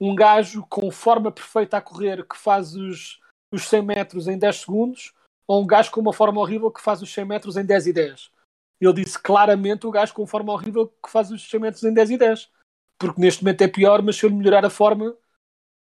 [0.00, 3.20] um gajo com forma perfeita a correr que faz os,
[3.52, 5.12] os 100 metros em 10 segundos
[5.46, 7.92] ou um gajo com uma forma horrível que faz os 100 metros em 10 e
[7.92, 8.30] 10.
[8.80, 12.10] Ele disse claramente o gajo com forma horrível que faz os 100 metros em 10
[12.10, 12.50] e 10.
[12.98, 15.16] Porque neste momento é pior, mas se ele melhorar a forma,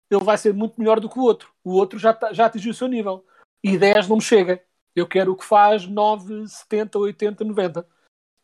[0.10, 1.54] ele vai ser muito melhor do que o outro.
[1.64, 3.26] O outro já, tá, já atingiu o seu nível.
[3.64, 4.64] E 10 não me chega.
[4.96, 7.88] Eu quero o que faz 9, 70, 80, 90.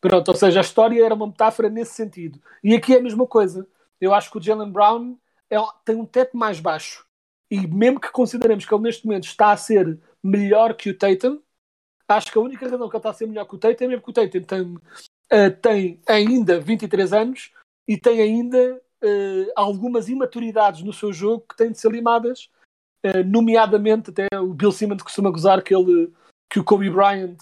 [0.00, 2.40] Pronto, ou seja, a história era uma metáfora nesse sentido.
[2.62, 3.66] E aqui é a mesma coisa.
[4.00, 5.16] Eu acho que o Jalen Brown
[5.50, 7.06] é, tem um teto mais baixo.
[7.50, 11.40] E mesmo que consideremos que ele neste momento está a ser melhor que o Tatum,
[12.08, 13.88] acho que a única razão que ele está a ser melhor que o Tatum é
[13.88, 17.52] mesmo que o Tatum tem, uh, tem ainda 23 anos
[17.86, 22.50] e tem ainda uh, algumas imaturidades no seu jogo que têm de ser limadas,
[23.04, 26.12] uh, nomeadamente até o Bill Simmons costuma gozar que, ele,
[26.50, 27.38] que o Kobe Bryant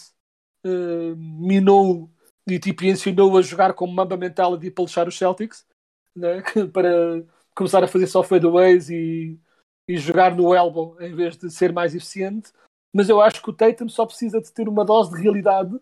[1.15, 2.11] minou
[2.49, 5.67] e tipo, ensinou a jogar com Mamba Mentality para lixar os Celtics
[6.17, 6.43] né?
[6.73, 7.23] para
[7.55, 9.39] começar a fazer só fadeaways e,
[9.89, 12.53] e jogar no elbow em vez de ser mais eficiente.
[12.93, 15.79] Mas eu acho que o Tatum só precisa de ter uma dose de realidade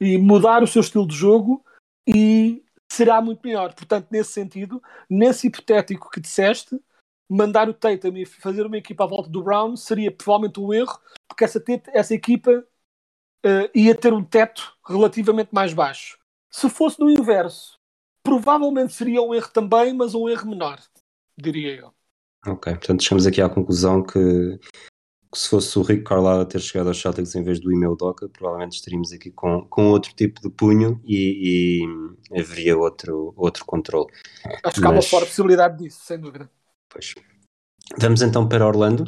[0.00, 1.64] e mudar o seu estilo de jogo
[2.06, 3.74] e será muito melhor.
[3.74, 6.80] Portanto, nesse sentido, nesse hipotético que disseste,
[7.28, 10.98] mandar o Tatum e fazer uma equipa à volta do Brown seria provavelmente um erro,
[11.28, 12.64] porque essa, essa equipa
[13.44, 16.18] uh, ia ter um teto relativamente mais baixo.
[16.50, 17.77] Se fosse no inverso,
[18.28, 20.78] provavelmente seria um erro também, mas um erro menor,
[21.36, 21.94] diria eu.
[22.46, 24.58] Ok, portanto chegamos aqui à conclusão que,
[25.32, 27.96] que se fosse o Rick Carlisle a ter chegado aos Celtics em vez do email
[27.96, 31.82] Doca, provavelmente estaríamos aqui com, com outro tipo de punho e,
[32.30, 34.12] e haveria outro, outro controle.
[34.62, 36.50] Acho que há uma forte possibilidade disso, sem dúvida.
[36.88, 37.14] Pois.
[37.98, 39.04] Vamos então para Orlando.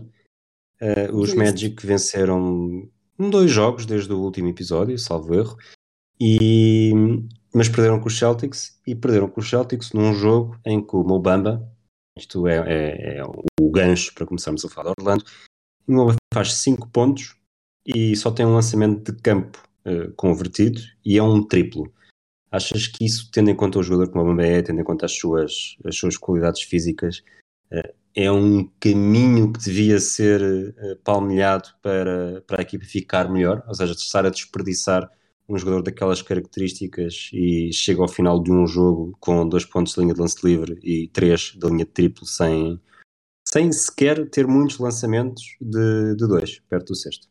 [0.80, 5.56] Uh, os Magic venceram dois jogos desde o último episódio, salvo erro,
[6.18, 6.90] e
[7.54, 11.02] mas perderam com os Celtics e perderam com os Celtics num jogo em que o
[11.02, 11.68] Mobamba,
[12.16, 15.24] isto é, é, é o gancho para começarmos a falar de Orlando,
[16.32, 17.36] faz 5 pontos
[17.84, 21.92] e só tem um lançamento de campo uh, convertido e é um triplo.
[22.50, 25.06] Achas que isso, tendo em conta o jogador que o Mobamba é, tendo em conta
[25.06, 27.22] as suas, as suas qualidades físicas,
[27.72, 33.64] uh, é um caminho que devia ser uh, palmilhado para, para a equipa ficar melhor,
[33.66, 35.10] ou seja, estar a desperdiçar
[35.50, 40.00] um jogador daquelas características e chega ao final de um jogo com dois pontos de
[40.00, 42.80] linha de lance livre e três de linha de triplo sem,
[43.46, 47.28] sem sequer ter muitos lançamentos de, de dois, perto do sexto.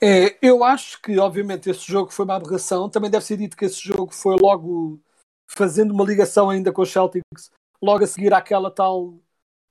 [0.00, 2.90] É, eu acho que, obviamente, esse jogo foi uma aberração.
[2.90, 5.00] Também deve ser dito que esse jogo foi logo
[5.48, 7.50] fazendo uma ligação ainda com os Celtics,
[7.82, 9.18] logo a seguir àquela tal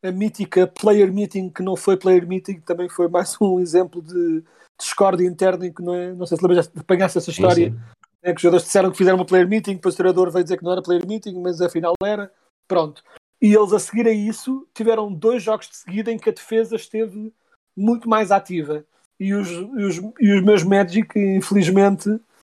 [0.03, 4.43] a mítica player meeting que não foi player meeting, também foi mais um exemplo de
[4.83, 7.81] discórdia interna em que não é, não sei se lembras, apanhaste essa história, sim, sim.
[8.21, 10.57] É, que os jogadores disseram que fizeram uma player meeting, depois o treinador veio dizer
[10.57, 12.31] que não era player meeting, mas afinal era,
[12.67, 13.03] pronto.
[13.41, 16.77] E eles a seguir a isso tiveram dois jogos de seguida em que a defesa
[16.77, 17.33] esteve
[17.75, 18.85] muito mais ativa.
[19.19, 22.09] E os, e os, e os meus Magic, infelizmente,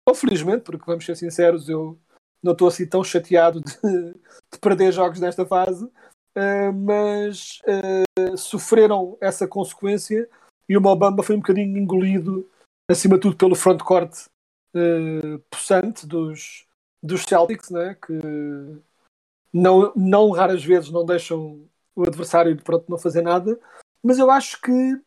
[0.07, 1.97] ou felizmente, porque vamos ser sinceros, eu
[2.41, 3.73] não estou assim tão chateado de,
[4.53, 10.29] de perder jogos nesta fase, uh, mas uh, sofreram essa consequência
[10.69, 12.49] e o Mobamba foi um bocadinho engolido,
[12.89, 14.27] acima de tudo, pelo frontcourt
[14.75, 16.65] uh, possante dos,
[17.01, 17.95] dos Celtics, né?
[17.95, 18.13] que
[19.53, 23.59] não, não raras vezes não deixam o adversário pronto não fazer nada,
[24.03, 25.01] mas eu acho que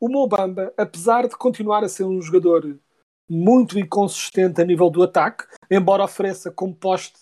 [0.00, 2.78] o Mobamba, apesar de continuar a ser um jogador
[3.28, 7.18] muito inconsistente a nível do ataque, embora ofereça como poste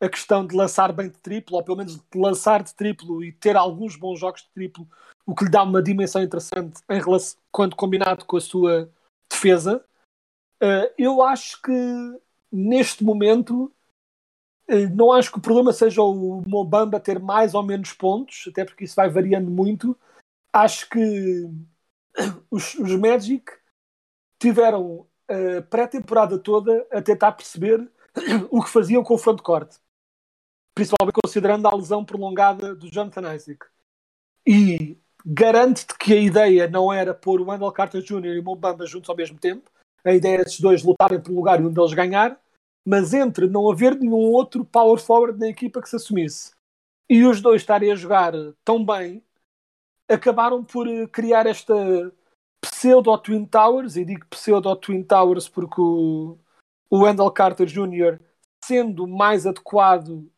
[0.00, 3.32] a questão de lançar bem de triplo, ou pelo menos de lançar de triplo e
[3.32, 4.88] ter alguns bons jogos de triplo,
[5.26, 8.90] o que lhe dá uma dimensão interessante em relação, quando combinado com a sua
[9.30, 9.84] defesa.
[10.62, 11.72] Uh, eu acho que
[12.50, 13.72] neste momento
[14.70, 18.64] uh, não acho que o problema seja o Mobamba ter mais ou menos pontos, até
[18.64, 19.96] porque isso vai variando muito.
[20.52, 21.48] Acho que
[22.50, 23.44] os, os Magic
[24.38, 27.90] tiveram a pré-temporada toda a tentar perceber
[28.50, 29.76] o que faziam com o frontcourt,
[30.74, 33.66] principalmente considerando a lesão prolongada do Jonathan Isaac.
[34.46, 38.34] E garante-te que a ideia não era pôr o Wendell Carter Jr.
[38.34, 39.70] e o Mobamba juntos ao mesmo tempo,
[40.04, 42.38] a ideia é esses dois lutarem pelo lugar e um deles ganhar,
[42.84, 46.52] mas entre não haver nenhum outro power forward na equipa que se assumisse
[47.08, 48.32] e os dois estarem a jogar
[48.64, 49.22] tão bem,
[50.08, 51.74] acabaram por eh, criar esta
[52.60, 56.38] pseudo Twin Towers, e digo pseudo Twin Towers porque o,
[56.90, 58.18] o Wendell Carter Jr.,
[58.64, 60.30] sendo mais adequado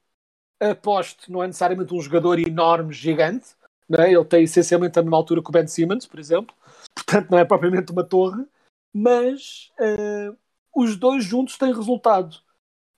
[0.61, 3.55] a poste, não é necessariamente um jogador enorme, gigante,
[3.99, 4.13] é?
[4.13, 6.55] ele tem essencialmente a mesma altura que o Ben Simmons, por exemplo,
[6.95, 8.45] portanto não é propriamente uma torre,
[8.93, 10.37] mas uh,
[10.75, 12.37] os dois juntos têm resultado.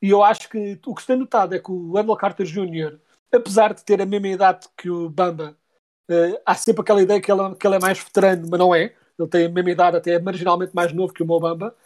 [0.01, 3.01] E eu acho que o que se tem notado é que o Wendell Carter Jr.,
[3.35, 5.57] apesar de ter a mesma idade que o Bamba,
[6.09, 8.95] uh, há sempre aquela ideia que ele, que ele é mais veterano, mas não é.
[9.19, 11.77] Ele tem a mesma idade, até é marginalmente mais novo que o Mobamba,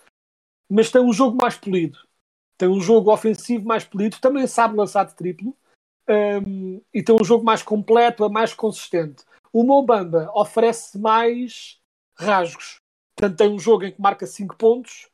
[0.69, 1.99] mas tem um jogo mais polido.
[2.59, 5.57] Tem um jogo ofensivo mais polido, também sabe lançar de triplo
[6.09, 9.25] um, e tem um jogo mais completo, é mais consistente.
[9.53, 11.79] O Mobamba oferece mais
[12.17, 12.77] rasgos.
[13.17, 15.09] Portanto, tem um jogo em que marca 5 pontos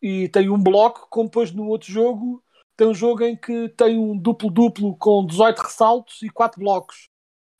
[0.00, 2.42] e tem um bloco, como depois no outro jogo
[2.76, 7.08] tem um jogo em que tem um duplo-duplo com 18 ressaltos e 4 blocos.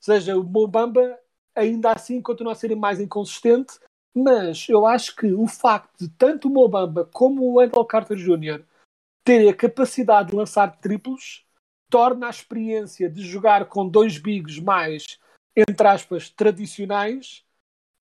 [0.00, 1.18] Ou seja, o Mobamba
[1.54, 3.78] ainda assim continua a ser mais inconsistente,
[4.14, 8.62] mas eu acho que o facto de tanto o Mobamba como o Wendell Carter Jr.
[9.24, 11.45] terem a capacidade de lançar triplos
[11.90, 15.18] torna a experiência de jogar com dois bigs mais,
[15.56, 17.44] entre aspas, tradicionais,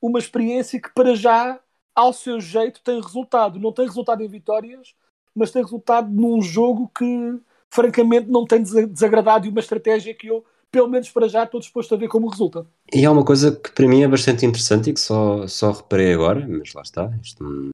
[0.02, 1.60] uma experiência que para já,
[1.93, 3.60] ao seu jeito, tem resultado.
[3.60, 4.93] Não tem resultado em vitórias,
[5.34, 10.45] mas tem resultado num jogo que, francamente, não tem desagradado e uma estratégia que eu
[10.71, 12.67] pelo menos para já estou disposto a ver como resulta.
[12.93, 16.13] E há uma coisa que para mim é bastante interessante e que só, só reparei
[16.13, 17.71] agora, mas lá está, isto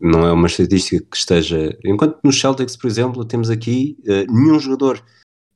[0.00, 1.78] não é uma estatística que esteja.
[1.84, 5.04] Enquanto nos Celtics, por exemplo, temos aqui uh, nenhum jogador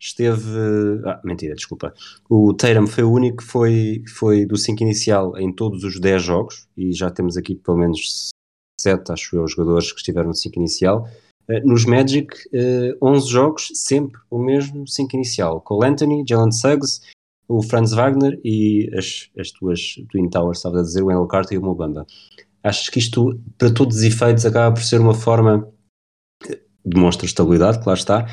[0.05, 1.01] esteve.
[1.05, 1.95] Ah, mentira, desculpa.
[2.29, 6.23] O Tatum foi o único que foi, foi do 5 inicial em todos os 10
[6.23, 8.29] jogos e já temos aqui pelo menos
[8.81, 11.09] 7, acho eu, jogadores que estiveram no 5 inicial.
[11.49, 12.29] Eh, nos Magic,
[13.03, 15.61] 11 eh, jogos, sempre o mesmo 5 inicial.
[15.61, 17.01] Cole Anthony, Jalen Suggs,
[17.49, 21.57] o Franz Wagner e as, as tuas Twin Towers, estava a dizer, o Wendell Carter
[21.57, 22.07] e o Mobamba.
[22.62, 25.69] Acho que isto, para todos os efeitos, acaba por ser uma forma,
[26.85, 28.27] demonstra estabilidade, claro está,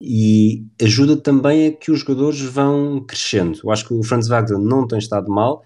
[0.00, 3.58] e ajuda também a que os jogadores vão crescendo.
[3.62, 5.64] Eu acho que o Franz Wagner não tem estado mal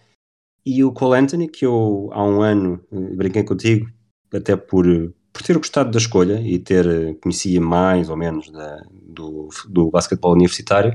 [0.64, 3.88] e o Cole Anthony, que eu há um ano eh, brinquei contigo,
[4.32, 4.86] até por
[5.32, 9.90] por ter gostado da escolha e ter eh, conhecia mais ou menos da, do, do
[9.90, 10.94] basquetebol universitário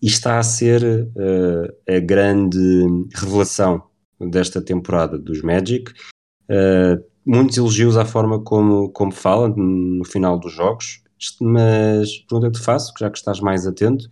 [0.00, 2.58] e está a ser uh, a grande
[3.14, 3.84] revelação
[4.20, 5.92] desta temporada dos Magic.
[6.50, 11.04] Uh, muitos elogios à forma como, como fala no final dos jogos,
[11.40, 14.10] mas a pergunta que te faço, já que estás mais atento,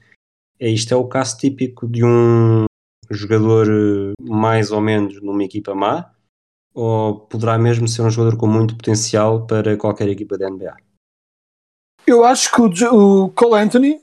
[0.58, 2.64] é isto é o caso típico de um
[3.10, 6.12] jogador eh, mais ou menos numa equipa má?
[6.72, 10.76] Ou poderá mesmo ser um jogador com muito potencial para qualquer equipa da NBA?
[12.06, 14.00] Eu acho que o, o Cole Anthony,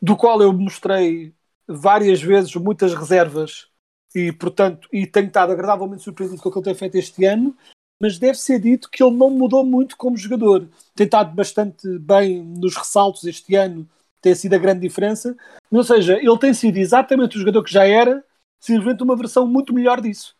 [0.00, 1.34] do qual eu mostrei
[1.66, 3.68] várias vezes muitas reservas
[4.14, 7.56] e, portanto, e tenho estado agradavelmente surpreendido com o que ele tem feito este ano,
[8.00, 10.68] mas deve ser dito que ele não mudou muito como jogador.
[10.94, 13.88] Tem estado bastante bem nos ressaltos este ano,
[14.20, 15.36] tem sido a grande diferença.
[15.70, 18.24] Ou seja, ele tem sido exatamente o jogador que já era,
[18.60, 20.36] simplesmente uma versão muito melhor disso.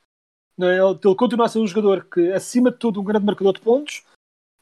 [0.60, 0.78] É?
[0.78, 4.02] Ele continua a ser um jogador que, acima de tudo, um grande marcador de pontos,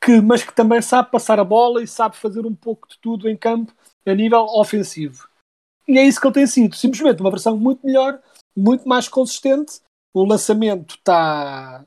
[0.02, 3.28] que, mas que também sabe passar a bola e sabe fazer um pouco de tudo
[3.28, 3.72] em campo
[4.06, 5.28] a nível ofensivo.
[5.88, 8.20] E é isso que ele tem sido, simplesmente uma versão muito melhor,
[8.56, 9.80] muito mais consistente.
[10.12, 11.84] O lançamento está,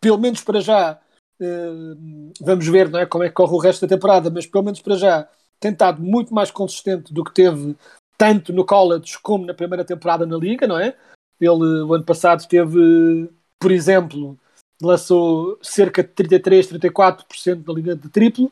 [0.00, 1.00] pelo menos para já,
[1.40, 1.94] eh,
[2.40, 4.80] vamos ver não é, como é que corre o resto da temporada, mas pelo menos
[4.80, 5.28] para já
[5.60, 7.76] tem estado muito mais consistente do que teve
[8.16, 10.96] tanto no college como na primeira temporada na liga, não é?
[11.40, 13.30] Ele, o ano passado, teve,
[13.60, 14.38] por exemplo,
[14.82, 18.50] lançou cerca de 33, 34% da liga de triplo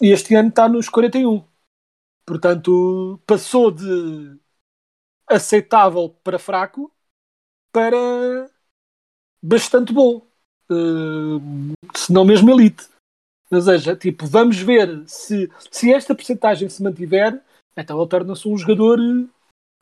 [0.00, 1.44] e este ano está nos 41.
[2.26, 4.38] Portanto, passou de
[5.28, 6.90] aceitável para fraco
[7.72, 8.50] para
[9.44, 10.22] bastante bom.
[10.70, 11.40] Uh,
[11.94, 12.88] se não mesmo elite.
[13.50, 17.40] Ou seja, tipo, vamos ver se, se esta porcentagem se mantiver,
[17.76, 19.26] então ele torna-se um jogador eh,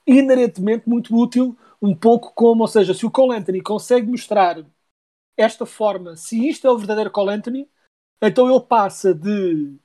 [0.06, 4.64] inerentemente muito útil, um pouco como, ou seja, se o Cole Anthony consegue mostrar
[5.36, 7.68] esta forma, se isto é o verdadeiro Cole Anthony,
[8.20, 9.76] então ele passa de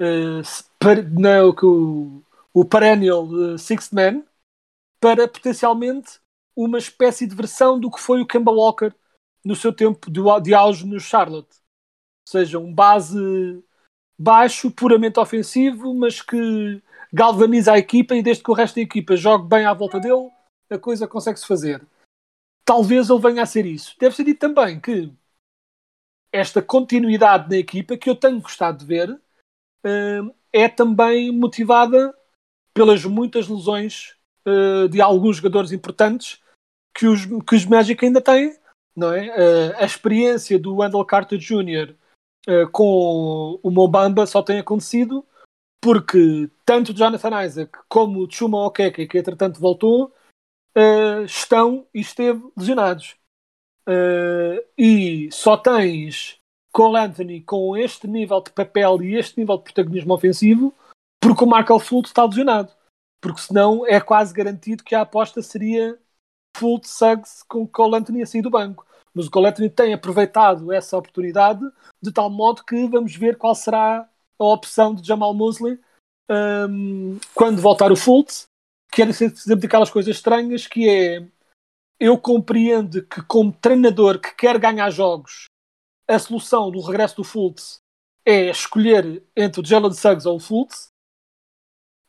[0.00, 4.22] uh, se- par- não, o, o perennial uh, sixth man
[5.00, 6.20] para potencialmente
[6.54, 8.92] uma espécie de versão do que foi o Kemba Walker
[9.44, 11.56] no seu tempo de, de auge no Charlotte.
[11.56, 13.62] Ou seja, um base
[14.18, 16.82] baixo, puramente ofensivo, mas que
[17.12, 20.30] galvaniza a equipa e desde que o resto da equipa jogue bem à volta dele,
[20.70, 21.86] a coisa consegue-se fazer.
[22.64, 23.96] Talvez ele venha a ser isso.
[23.98, 25.10] Deve ser dito também que
[26.30, 29.20] esta continuidade na equipa, que eu tenho gostado de ver,
[29.84, 30.20] eh,
[30.52, 32.14] é também motivada
[32.74, 36.40] pelas muitas lesões eh, de alguns jogadores importantes
[36.94, 38.56] que os, que os Magic ainda têm.
[38.98, 39.28] Não é?
[39.28, 41.94] Eh, a experiência do Wendell Carter Jr.
[42.48, 45.24] eh, com o Mobamba só tem acontecido
[45.80, 50.12] porque tanto Jonathan Isaac como o Chuma Okeke, que entretanto voltou,
[50.74, 53.16] eh, estão e esteve lesionados.
[54.76, 56.38] E só tens
[56.72, 60.74] Cole Anthony com este nível de papel e este nível de protagonismo ofensivo
[61.20, 62.72] porque o Markel Fultz está lesionado.
[63.20, 65.98] Porque senão é quase garantido que a aposta seria
[66.58, 68.86] Fultz Suggs com Cole Anthony sair do banco.
[69.14, 71.60] Mas o Cole Anthony tem aproveitado essa oportunidade
[72.02, 75.78] de tal modo que vamos ver qual será a opção de Jamal Mosley
[76.68, 78.46] hum, quando voltar o Fultz,
[78.92, 81.26] que é sempre daquelas coisas estranhas que é
[82.00, 85.46] eu compreendo que como treinador que quer ganhar jogos
[86.08, 87.80] a solução do regresso do Fultz
[88.24, 90.88] é escolher entre o Jalen Suggs ou o Fultz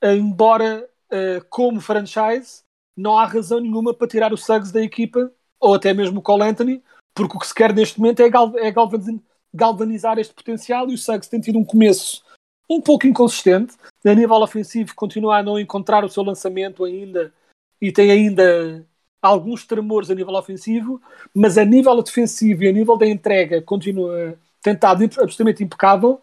[0.02, 2.64] embora eh, como franchise
[3.00, 6.44] não há razão nenhuma para tirar o Suggs da equipa ou até mesmo o Cole
[6.44, 6.84] Anthony
[7.14, 9.22] porque o que se quer neste momento é, gal- é galvan-
[9.54, 12.24] galvanizar este potencial e o Suggs tem tido um começo
[12.70, 13.76] um pouco inconsistente
[14.06, 17.34] a nível ofensivo continua a não encontrar o seu lançamento ainda
[17.82, 18.86] e tem ainda
[19.22, 21.02] alguns tremores a nível ofensivo,
[21.34, 26.22] mas a nível defensivo e a nível da entrega continua tentado absolutamente impecável,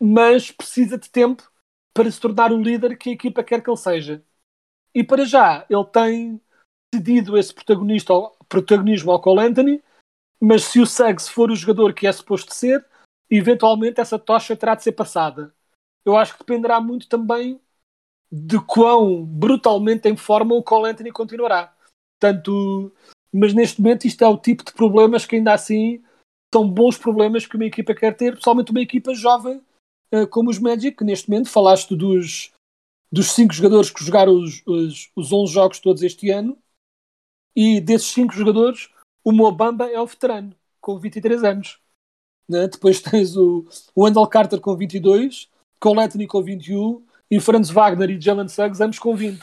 [0.00, 1.42] mas precisa de tempo
[1.92, 4.22] para se tornar o líder que a equipa quer que ele seja.
[4.98, 6.40] E para já, ele tem
[6.92, 9.80] cedido esse protagonismo ao Cole Anthony,
[10.40, 12.84] mas se o Suggs for o jogador que é suposto ser,
[13.30, 15.54] eventualmente essa tocha terá de ser passada.
[16.04, 17.60] Eu acho que dependerá muito também
[18.28, 21.72] de quão brutalmente em forma o Cole Anthony continuará.
[22.20, 22.92] Portanto,
[23.32, 26.02] mas neste momento isto é o tipo de problemas que ainda assim
[26.52, 29.62] são bons problemas que uma equipa quer ter, principalmente uma equipa jovem
[30.10, 32.52] eh, como os Magic, que neste momento falaste dos,
[33.10, 36.58] dos cinco jogadores que jogaram os, os, os 11 jogos todos este ano,
[37.56, 38.88] e desses cinco jogadores,
[39.24, 41.80] o Mobamba é o veterano, com 23 anos.
[42.48, 42.68] Né?
[42.68, 45.48] Depois tens o, o Wendell Carter com 22,
[45.80, 49.40] Cole Anthony com 21 e Franz Wagner e Jalen Suggs ambos com 20.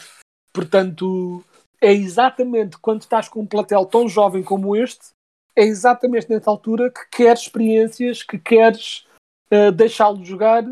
[0.54, 1.44] Portanto,
[1.82, 5.10] é exatamente quando estás com um platel tão jovem como este,
[5.56, 9.06] é exatamente nessa altura que queres experiências, que queres
[9.52, 10.64] uh, deixá-lo jogar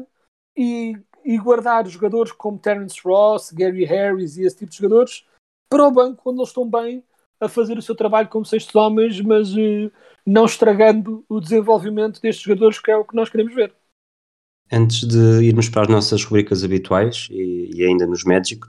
[0.57, 5.25] e, e guardar jogadores como Terence Ross, Gary Harris e esse tipo de jogadores
[5.69, 7.03] para o banco quando eles estão bem
[7.39, 9.91] a fazer o seu trabalho como sextos homens, mas uh,
[10.25, 13.73] não estragando o desenvolvimento destes jogadores, que é o que nós queremos ver.
[14.71, 18.61] Antes de irmos para as nossas rubricas habituais e, e ainda nos Magic,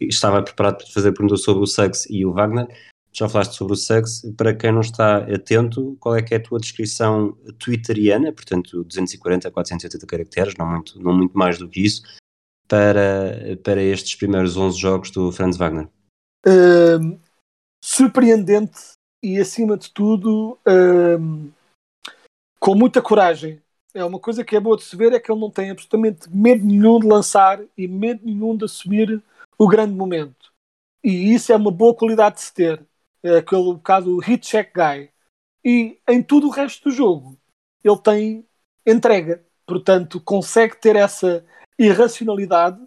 [0.00, 2.68] estava preparado para fazer perguntas sobre o Suggs e o Wagner.
[3.12, 4.32] Já falaste sobre o Suggs.
[4.36, 8.32] Para quem não está atento, qual é que é a tua descrição twitteriana?
[8.32, 12.02] Portanto, 240 a 480 caracteres, não muito, não muito mais do que isso,
[12.66, 15.88] para, para estes primeiros 11 jogos do Franz Wagner.
[17.84, 18.80] Surpreendente
[19.22, 20.58] e, acima de tudo,
[22.58, 23.60] com muita coragem.
[23.94, 26.34] É uma coisa que é boa de se ver, é que ele não tem absolutamente
[26.34, 29.22] medo nenhum de lançar e medo nenhum de assumir
[29.58, 30.50] o grande momento.
[31.04, 32.86] E isso é uma boa qualidade de se ter.
[33.22, 35.10] É aquele bocado hit check guy.
[35.64, 37.38] E em tudo o resto do jogo,
[37.84, 38.48] ele tem
[38.86, 39.44] entrega.
[39.66, 41.44] Portanto, consegue ter essa
[41.78, 42.82] irracionalidade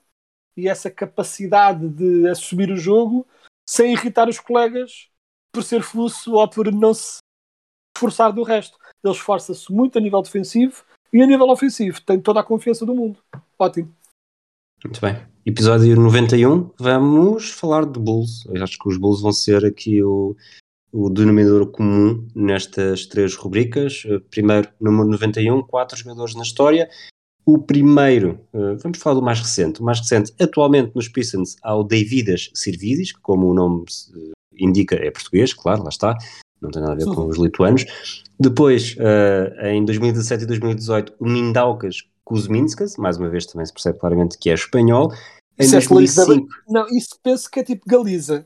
[0.57, 3.25] e essa capacidade de assumir o jogo
[3.67, 5.09] sem irritar os colegas
[5.51, 7.19] por ser fluxo ou por não se
[7.95, 8.77] esforçar do resto.
[9.03, 12.01] Ele esforça-se muito a nível defensivo e a nível ofensivo.
[12.01, 13.19] Tem toda a confiança do mundo.
[13.57, 13.93] Ótimo.
[14.83, 15.34] Muito bem.
[15.47, 18.47] Episódio 91, vamos falar de Bulls.
[18.47, 20.35] Eu acho que os Bulls vão ser aqui o,
[20.91, 24.01] o denominador comum nestas três rubricas.
[24.31, 26.89] Primeiro, número 91, quatro jogadores na história.
[27.45, 29.81] O primeiro, uh, vamos falar do mais recente.
[29.81, 33.85] O mais recente, atualmente nos Pistons, há o Davidas Sirvidis, que como o nome
[34.57, 36.17] indica é português, claro, lá está,
[36.59, 37.85] não tem nada a ver com os lituanos.
[38.39, 38.95] Depois,
[39.61, 44.49] em 2017 e 2018, o Mindaugas Kuzminskas, mais uma vez também se percebe claramente que
[44.49, 45.13] é espanhol.
[45.59, 48.45] Em Isso é 2005, Feliz da- Não, isso penso que é tipo Galiza.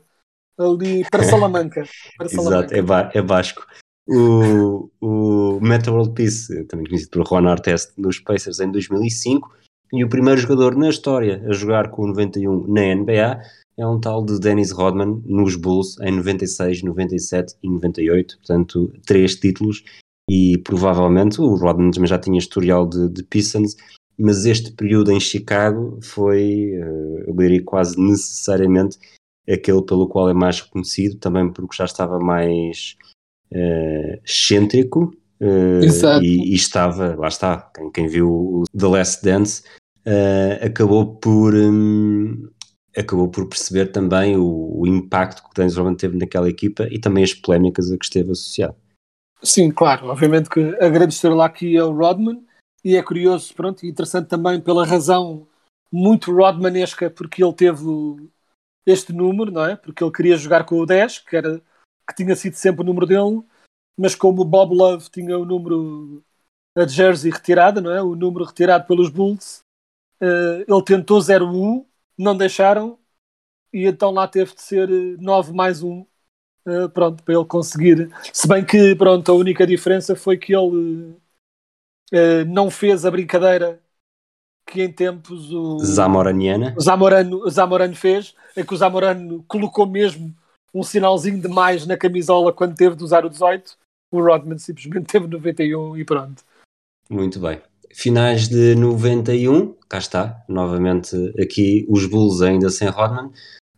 [0.58, 1.84] Ali para Salamanca.
[2.16, 2.76] Para Exato, Salamanca.
[2.76, 3.66] é, ba é Basco.
[4.08, 9.50] O, o Meta World Peace, também conhecido por Ron Artest, nos Pacers em 2005,
[9.92, 13.40] e o primeiro jogador na história a jogar com o 91 na NBA
[13.78, 19.36] é um tal de Dennis Rodman nos Bulls em 96, 97 e 98, portanto, três
[19.36, 19.82] títulos.
[20.28, 23.76] E provavelmente o Rodman também já tinha historial de, de Pistons,
[24.20, 28.98] mas este período em Chicago foi, eh, eu diria, quase necessariamente
[29.48, 32.96] aquele pelo qual é mais reconhecido, também porque já estava mais
[33.52, 35.12] eh, excêntrico
[35.82, 36.24] Exato.
[36.24, 39.62] e, e estava, lá está, quem, quem viu o The Last Dance
[40.04, 42.48] eh, acabou por hum,
[42.96, 46.98] acabou por perceber também o, o impacto que o Dennis Rodman teve naquela equipa e
[46.98, 48.76] também as polémicas a que esteve associado.
[49.42, 50.08] Sim, claro.
[50.08, 52.42] Obviamente que a grande estrela aqui é o Rodman
[52.84, 55.46] e é curioso, pronto, e interessante também pela razão
[55.92, 57.84] muito Rodmanesca, porque ele teve
[58.86, 59.76] este número, não é?
[59.76, 61.60] Porque ele queria jogar com o 10, que, era,
[62.08, 63.42] que tinha sido sempre o número dele,
[63.96, 66.22] mas como o Bob Love tinha o número,
[66.76, 68.02] a jersey retirada, não é?
[68.02, 69.60] O número retirado pelos Bulls,
[70.20, 71.84] eh, ele tentou 0-1,
[72.18, 72.98] não deixaram,
[73.72, 76.06] e então lá teve de ser eh, 9 mais 1
[76.66, 78.10] Uh, pronto, para ele conseguir.
[78.34, 81.16] Se bem que, pronto, a única diferença foi que ele
[82.12, 83.80] uh, não fez a brincadeira
[84.66, 90.34] que em tempos o, Zamoraniana, Zamorano, Zamorano fez, é que o Zamorano colocou mesmo
[90.72, 93.76] um sinalzinho de mais na camisola quando teve de usar o 18.
[94.12, 96.44] O Rodman simplesmente teve 91 e pronto.
[97.10, 97.60] muito bem.
[97.92, 103.32] Finais de 91, cá está, novamente aqui os Bulls ainda sem Rodman.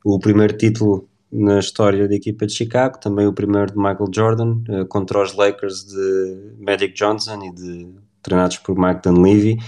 [0.04, 4.62] O primeiro título na história da equipa de Chicago, também o primeiro de Michael Jordan,
[4.68, 9.58] eh, contra os Lakers de Magic Johnson e de, treinados por Mike Dunleavy.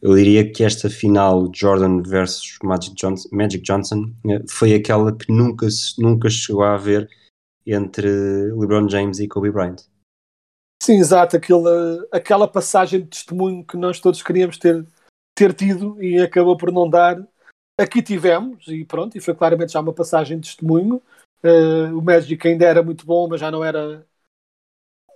[0.00, 5.32] Eu diria que esta final Jordan versus Magic Johnson, Magic Johnson eh, foi aquela que
[5.32, 5.66] nunca,
[5.98, 7.08] nunca chegou a haver
[7.64, 8.08] entre
[8.52, 9.76] LeBron James e Kobe Bryant.
[10.82, 14.84] Sim, exato, aquela, aquela passagem de testemunho que nós todos queríamos ter,
[15.32, 17.24] ter tido e acabou por não dar.
[17.78, 21.00] Aqui tivemos, e pronto, e foi claramente já uma passagem de testemunho.
[21.44, 24.04] Eh, o Magic ainda era muito bom, mas já não era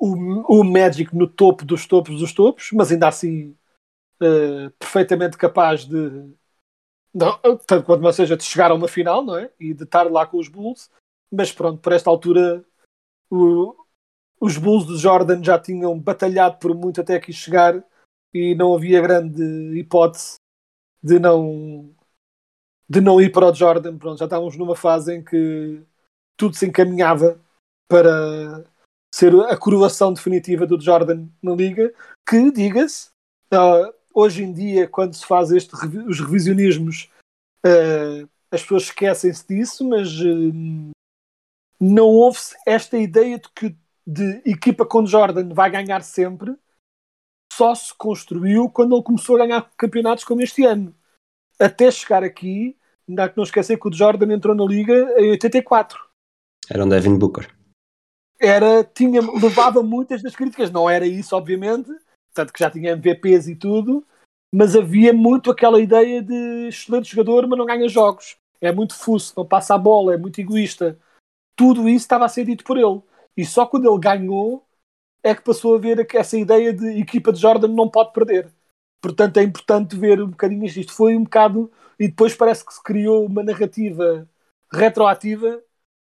[0.01, 3.57] o, o Magic no topo dos topos dos topos, mas ainda assim
[4.23, 6.33] eh, perfeitamente capaz de,
[7.15, 9.51] não, tanto quanto mais seja, de chegar a uma final, não é?
[9.59, 10.91] E de estar lá com os Bulls.
[11.33, 12.65] Mas pronto, por esta altura,
[13.31, 13.75] o-
[14.41, 17.83] os Bulls de Jordan já tinham batalhado por muito até aqui chegar
[18.35, 19.43] e não havia grande
[19.79, 20.37] hipótese
[21.03, 21.95] de não
[22.89, 23.99] de não ir para o Jordan.
[23.99, 25.83] Pronto, já estávamos numa fase em que
[26.37, 27.41] tudo se encaminhava
[27.89, 28.65] para
[29.15, 31.93] ser a coroação definitiva do Jordan na liga,
[32.29, 33.11] que, diga-se,
[33.51, 37.11] ah, hoje em dia, quando se faz este, os revisionismos,
[37.65, 40.93] ah, as pessoas esquecem-se disso, mas ah,
[41.81, 43.77] não houve esta ideia de que
[44.07, 46.57] de equipa com Jordan vai ganhar sempre,
[47.53, 50.95] só se construiu quando ele começou a ganhar campeonatos como este ano.
[51.59, 52.77] Até chegar aqui,
[53.09, 55.99] ainda que não esquecer que o Jordan entrou na liga em 84
[56.69, 57.49] Era um Devin Booker.
[58.41, 60.71] Era, tinha, levava muitas das críticas.
[60.71, 61.91] Não era isso, obviamente,
[62.35, 64.05] tanto que já tinha MVPs e tudo,
[64.53, 68.37] mas havia muito aquela ideia de excelente jogador, mas não ganha jogos.
[68.61, 70.99] É muito fuso, não passa a bola, é muito egoísta.
[71.57, 73.01] Tudo isso estava a ser dito por ele.
[73.37, 74.65] E só quando ele ganhou
[75.23, 78.51] é que passou a ver essa ideia de equipa de Jordan não pode perder.
[79.01, 80.81] Portanto, é importante ver um bocadinho isto.
[80.81, 81.71] Isto foi um bocado.
[81.99, 84.29] E depois parece que se criou uma narrativa
[84.73, 85.63] retroativa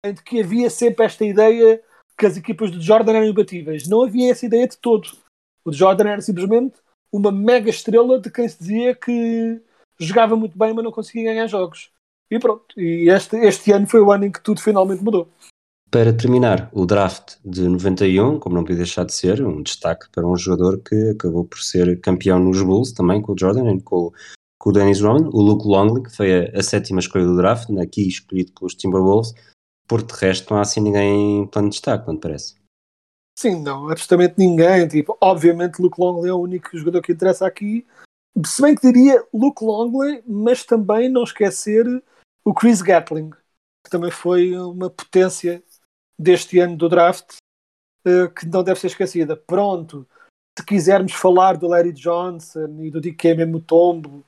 [0.05, 1.81] em que havia sempre esta ideia
[2.17, 3.87] que as equipas de Jordan eram imbatíveis.
[3.87, 5.07] Não havia essa ideia de todo.
[5.63, 6.77] O Jordan era simplesmente
[7.11, 9.61] uma mega estrela de quem se dizia que
[9.99, 11.91] jogava muito bem, mas não conseguia ganhar jogos.
[12.29, 12.65] E pronto.
[12.77, 15.29] E este, este ano foi o ano em que tudo finalmente mudou.
[15.89, 20.27] Para terminar, o draft de 91, como não podia deixar de ser, um destaque para
[20.27, 24.11] um jogador que acabou por ser campeão nos Bulls, também com o Jordan e com,
[24.59, 27.69] com o Dennis Rodman, o Luke Longley, que foi a, a, sétima escolha do draft,
[27.81, 29.33] aqui escolhido pelos Timberwolves,
[29.87, 32.55] por de resto não há assim ninguém em plano de destaque, não te parece?
[33.37, 34.87] Sim, não, absolutamente ninguém.
[34.87, 37.85] Tipo, obviamente, Luke Longley é o único jogador que interessa aqui.
[38.45, 41.85] Se bem que diria Luke Longley, mas também não esquecer
[42.43, 43.29] o Chris Gatling,
[43.83, 45.63] que também foi uma potência
[46.19, 47.35] deste ano do draft,
[48.07, 49.35] uh, que não deve ser esquecida.
[49.35, 50.07] Pronto,
[50.57, 54.23] se quisermos falar do Larry Johnson e do Dikembe Mutombo,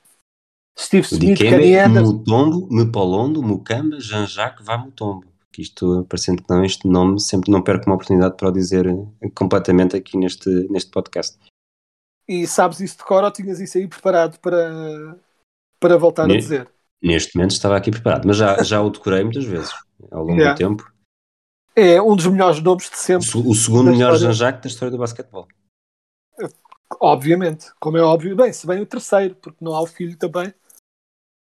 [0.77, 2.13] Steve Smith, Kenny Anderson...
[2.13, 7.87] Mutombo, Mepolondo, Mukamba, Jean-Jacques Vamutombo que isto, parecendo que não, este nome sempre não perco
[7.87, 11.37] uma oportunidade para o dizer eh, completamente aqui neste, neste podcast.
[12.27, 15.19] E sabes isso de cor ou tinhas isso aí preparado para,
[15.79, 16.71] para voltar ne a dizer?
[17.01, 19.73] Neste momento estava aqui preparado, mas já, já o decorei muitas vezes
[20.11, 20.53] ao longo yeah.
[20.53, 20.93] do tempo.
[21.75, 23.27] É um dos melhores nomes de sempre.
[23.35, 25.47] O, o segundo melhor Jean-Jacques da história do basquetebol.
[26.99, 28.35] Obviamente, como é óbvio.
[28.35, 30.53] Bem, se bem o terceiro, porque não há o filho também.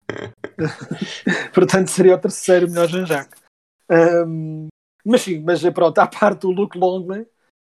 [1.52, 3.41] Portanto, seria o terceiro melhor Jean-Jacques.
[3.92, 4.68] Um,
[5.04, 7.26] mas sim, mas pronto, à parte do Luke Longley,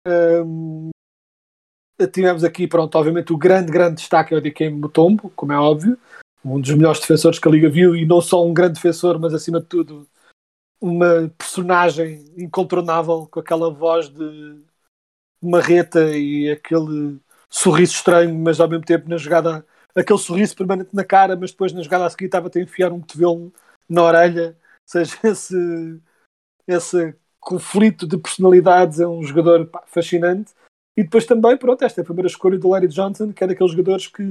[0.06, 0.90] um,
[2.12, 5.98] tivemos aqui, pronto, obviamente o grande, grande destaque é o Dikembe Mutombo, como é óbvio,
[6.44, 9.32] um dos melhores defensores que a Liga viu e não só um grande defensor, mas
[9.32, 10.06] acima de tudo
[10.80, 14.62] uma personagem incontornável com aquela voz de
[15.42, 17.18] marreta e aquele
[17.48, 21.72] sorriso estranho, mas ao mesmo tempo na jogada, aquele sorriso permanente na cara, mas depois
[21.72, 23.52] na jogada a seguir estava a enfiar um cotovelo
[23.88, 24.56] na orelha, ou
[24.86, 26.00] seja, esse
[26.72, 30.52] esse conflito de personalidades é um jogador pá, fascinante.
[30.96, 33.72] E depois também, pronto, esta é a primeira escolha do Larry Johnson, que é daqueles
[33.72, 34.22] jogadores que.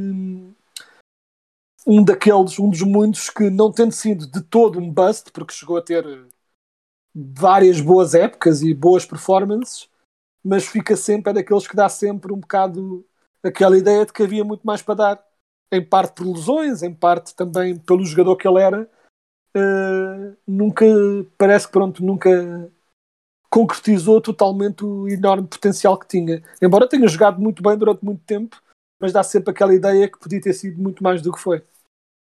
[1.88, 5.78] Um daqueles, um dos muitos que não tendo sido de todo um bust, porque chegou
[5.78, 6.06] a ter
[7.16, 9.90] várias boas épocas e boas performances,
[10.44, 13.06] mas fica sempre, é daqueles que dá sempre um bocado
[13.44, 15.26] aquela ideia de que havia muito mais para dar.
[15.72, 18.90] Em parte por lesões, em parte também pelo jogador que ele era,
[19.56, 20.86] uh, nunca
[21.38, 22.72] parece que pronto, nunca
[23.50, 26.43] concretizou totalmente o enorme potencial que tinha.
[26.62, 28.62] Embora tenha jogado muito bem durante muito tempo,
[29.00, 31.64] mas dá sempre aquela ideia que podia ter sido muito mais do que foi.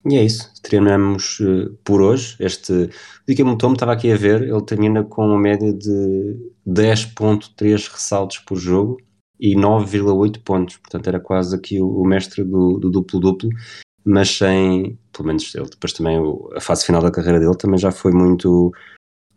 [0.07, 2.35] E é isso, terminamos uh, por hoje.
[2.39, 2.91] Este
[3.27, 8.57] Dica Mutomo estava aqui a ver, ele termina com uma média de 10.3 ressaltos por
[8.57, 8.97] jogo
[9.39, 13.49] e 9,8 pontos, portanto era quase aqui o, o mestre do duplo-duplo
[14.05, 16.17] mas sem, pelo menos ele depois também
[16.55, 18.71] a fase final da carreira dele também já foi muito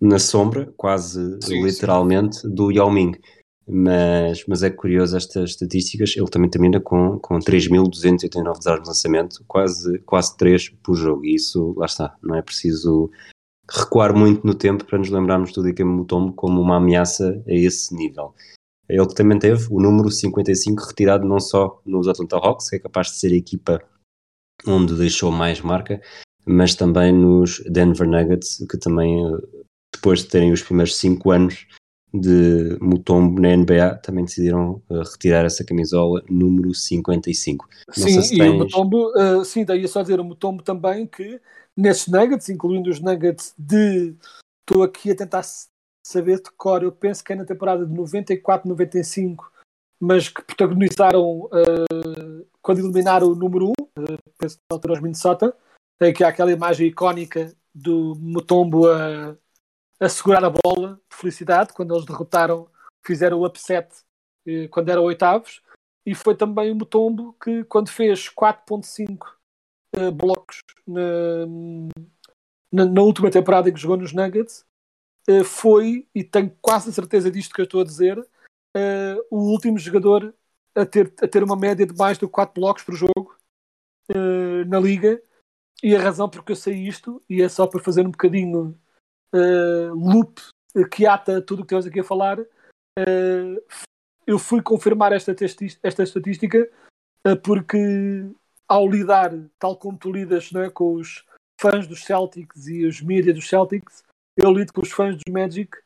[0.01, 2.55] na sombra, quase sim, literalmente, sim.
[2.55, 3.19] do Yao Ming.
[3.71, 9.45] Mas, mas é curioso estas estatísticas, ele também termina com, com 3.289 desarmes de lançamento,
[9.47, 13.11] quase, quase 3 por jogo, e isso, lá está, não é preciso
[13.71, 17.95] recuar muito no tempo para nos lembrarmos do Dikembe Mutombo como uma ameaça a esse
[17.95, 18.35] nível.
[18.89, 23.09] Ele também teve o número 55 retirado não só nos Atlanta Hawks, que é capaz
[23.09, 23.83] de ser a equipa
[24.67, 26.01] onde deixou mais marca,
[26.47, 31.67] mas também nos Denver Nuggets, que também, eh, depois de terem os primeiros 5 anos
[32.13, 37.69] de Mutombo na NBA, também decidiram uh, retirar essa camisola número 55.
[37.89, 38.51] Não sim, se e tens...
[38.51, 41.39] o Mutombo, uh, sim, daí só dizer o Mutombo também que
[41.77, 44.17] nesses Nuggets, incluindo os Nuggets de.
[44.67, 45.43] Estou aqui a tentar
[46.05, 49.37] saber de cor, eu penso que é na temporada de 94-95,
[50.01, 53.73] mas que protagonizaram uh, quando eliminaram o número 1,
[54.37, 55.57] penso que na altura os Minnesota,
[55.99, 59.35] tem que há aquela imagem icónica do Mutombo a,
[59.99, 62.69] a segurar a bola de felicidade quando eles derrotaram,
[63.03, 63.89] fizeram o upset
[64.47, 65.62] eh, quando eram oitavos,
[66.05, 69.16] e foi também o Mutombo que quando fez 4.5
[69.97, 71.47] eh, blocos na,
[72.71, 74.66] na, na, última temporada em que jogou nos Nuggets,
[75.27, 78.23] eh, foi, e tenho quase a certeza disto que eu estou a dizer,
[78.77, 80.35] eh, o último jogador
[80.79, 83.37] a ter, a ter uma média de mais de 4 blocos por jogo
[84.11, 85.20] uh, na liga.
[85.83, 88.79] E a razão porque eu sei isto, e é só para fazer um bocadinho
[89.35, 90.41] uh, loop
[90.93, 93.62] que ata tudo o que temos aqui a falar, uh,
[94.26, 95.35] eu fui confirmar esta,
[95.83, 96.68] esta estatística
[97.43, 97.79] porque
[98.68, 101.24] ao lidar, tal como tu lidas é, com os
[101.61, 104.05] fãs dos Celtics e os mídias dos Celtics,
[104.37, 105.76] eu lido com os fãs dos Magic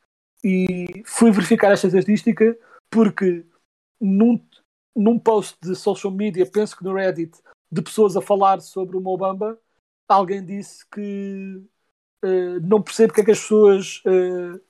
[0.45, 2.57] e fui verificar esta estatística
[2.91, 3.47] porque
[4.01, 4.45] num,
[4.95, 7.39] num post de social media, penso que no Reddit,
[7.71, 9.59] de pessoas a falar sobre o Mobamba,
[10.09, 11.63] alguém disse que
[12.25, 14.61] uh, não percebe porque é que as pessoas uh,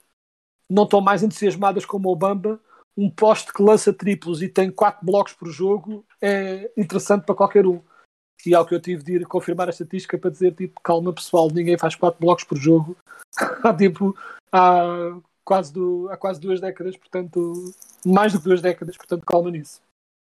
[0.71, 2.61] não estão mais entusiasmadas com o Mobamba.
[2.97, 7.67] Um poste que lança triplos e tem 4 blocos por jogo é interessante para qualquer
[7.67, 7.81] um.
[8.45, 11.49] E ao que eu tive de ir confirmar a estatística para dizer, tipo, calma pessoal,
[11.51, 12.97] ninguém faz 4 blocos por jogo
[13.63, 14.17] há, tipo,
[14.53, 17.73] há, quase do, há quase duas décadas, portanto,
[18.05, 19.81] mais do que duas décadas, portanto, calma nisso.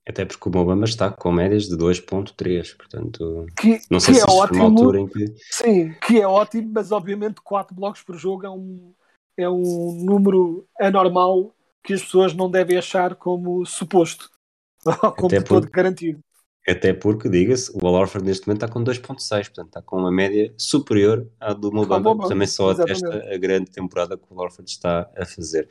[0.10, 4.26] Até porque o Mobamba está com médias de 2.3, portanto, Que, não sei que se
[4.28, 5.36] é ótimo, uma altura em que...
[5.52, 8.92] sim, que é ótimo, mas obviamente 4 blocos por jogo é um,
[9.38, 11.54] é um número anormal
[11.84, 14.32] que as pessoas não devem achar como suposto,
[15.16, 16.20] como Até todo garantido.
[16.68, 20.12] Até porque, diga-se, o Al Horford neste momento está com 2.6, portanto está com uma
[20.12, 24.72] média superior à do Mobamba, também só atesta a grande temporada que o Al Horford
[24.72, 25.70] está a fazer.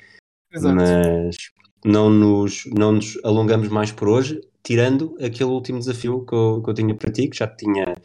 [0.53, 0.77] Exato.
[0.77, 1.37] Mas
[1.85, 6.71] não nos, não nos alongamos mais por hoje, tirando aquele último desafio que eu, que
[6.71, 7.97] eu tinha para ti, que já te tinha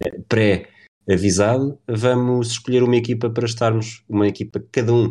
[0.00, 1.78] eh, pré-avisado.
[1.88, 5.10] Vamos escolher uma equipa para estarmos, uma equipa cada um.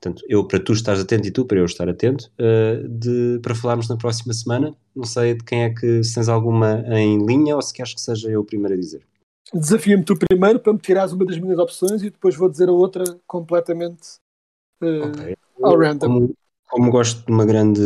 [0.00, 3.54] Portanto, eu para tu estares atento e tu para eu estar atento, eh, de, para
[3.54, 4.74] falarmos na próxima semana.
[4.94, 8.00] Não sei de quem é que, se tens alguma em linha ou se queres que
[8.00, 9.06] seja eu o primeiro a dizer.
[9.54, 12.72] Desafia-me tu primeiro para me tirares uma das minhas opções e depois vou dizer a
[12.72, 14.16] outra completamente
[14.82, 15.36] eh, Ok.
[15.62, 16.06] ao random.
[16.06, 16.34] Como,
[16.72, 17.82] como gosto de uma grande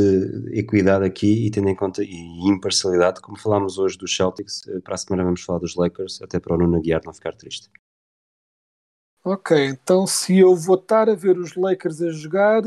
[0.56, 2.14] equidade aqui e tendo em conta e
[2.48, 6.38] imparcialidade, como falámos hoje dos Celtics, eh, para a semana vamos falar dos Lakers, até
[6.38, 7.68] para o Nuno Aguiar não ficar triste.
[9.24, 12.62] Ok, então se eu vou estar a ver os Lakers a jogar,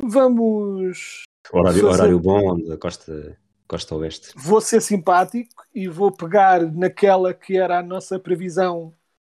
[0.00, 1.24] vamos.
[1.52, 3.36] Horário, Fazer- horário bom da costa,
[3.66, 4.32] costa oeste.
[4.36, 8.94] Vou ser simpático e vou pegar naquela que era a nossa previsão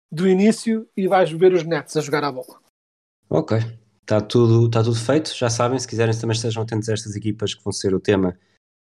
[0.09, 2.61] do início e vais ver os Nets a jogar a bola.
[3.28, 3.52] Ok,
[4.09, 5.36] está tudo, tá tudo feito.
[5.36, 8.38] Já sabem, se quiserem também estejam atentos a estas equipas que vão ser o tema,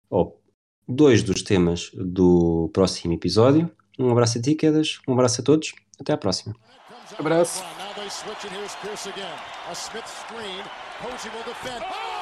[0.09, 0.41] ou
[0.87, 3.69] dois dos temas do próximo episódio.
[3.99, 6.55] Um abraço a ti, Quedas, um abraço a todos, até à próxima.
[7.19, 7.61] Abraço.
[11.67, 11.83] And.
[11.83, 12.17] Oh!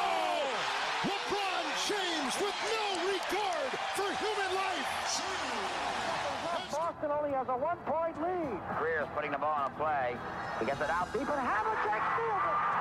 [6.72, 8.60] Boston only has a one-point lead.
[8.80, 10.16] Greer's putting the ball on a play.
[10.60, 12.75] He gets it out deep, But Havlicek steals it.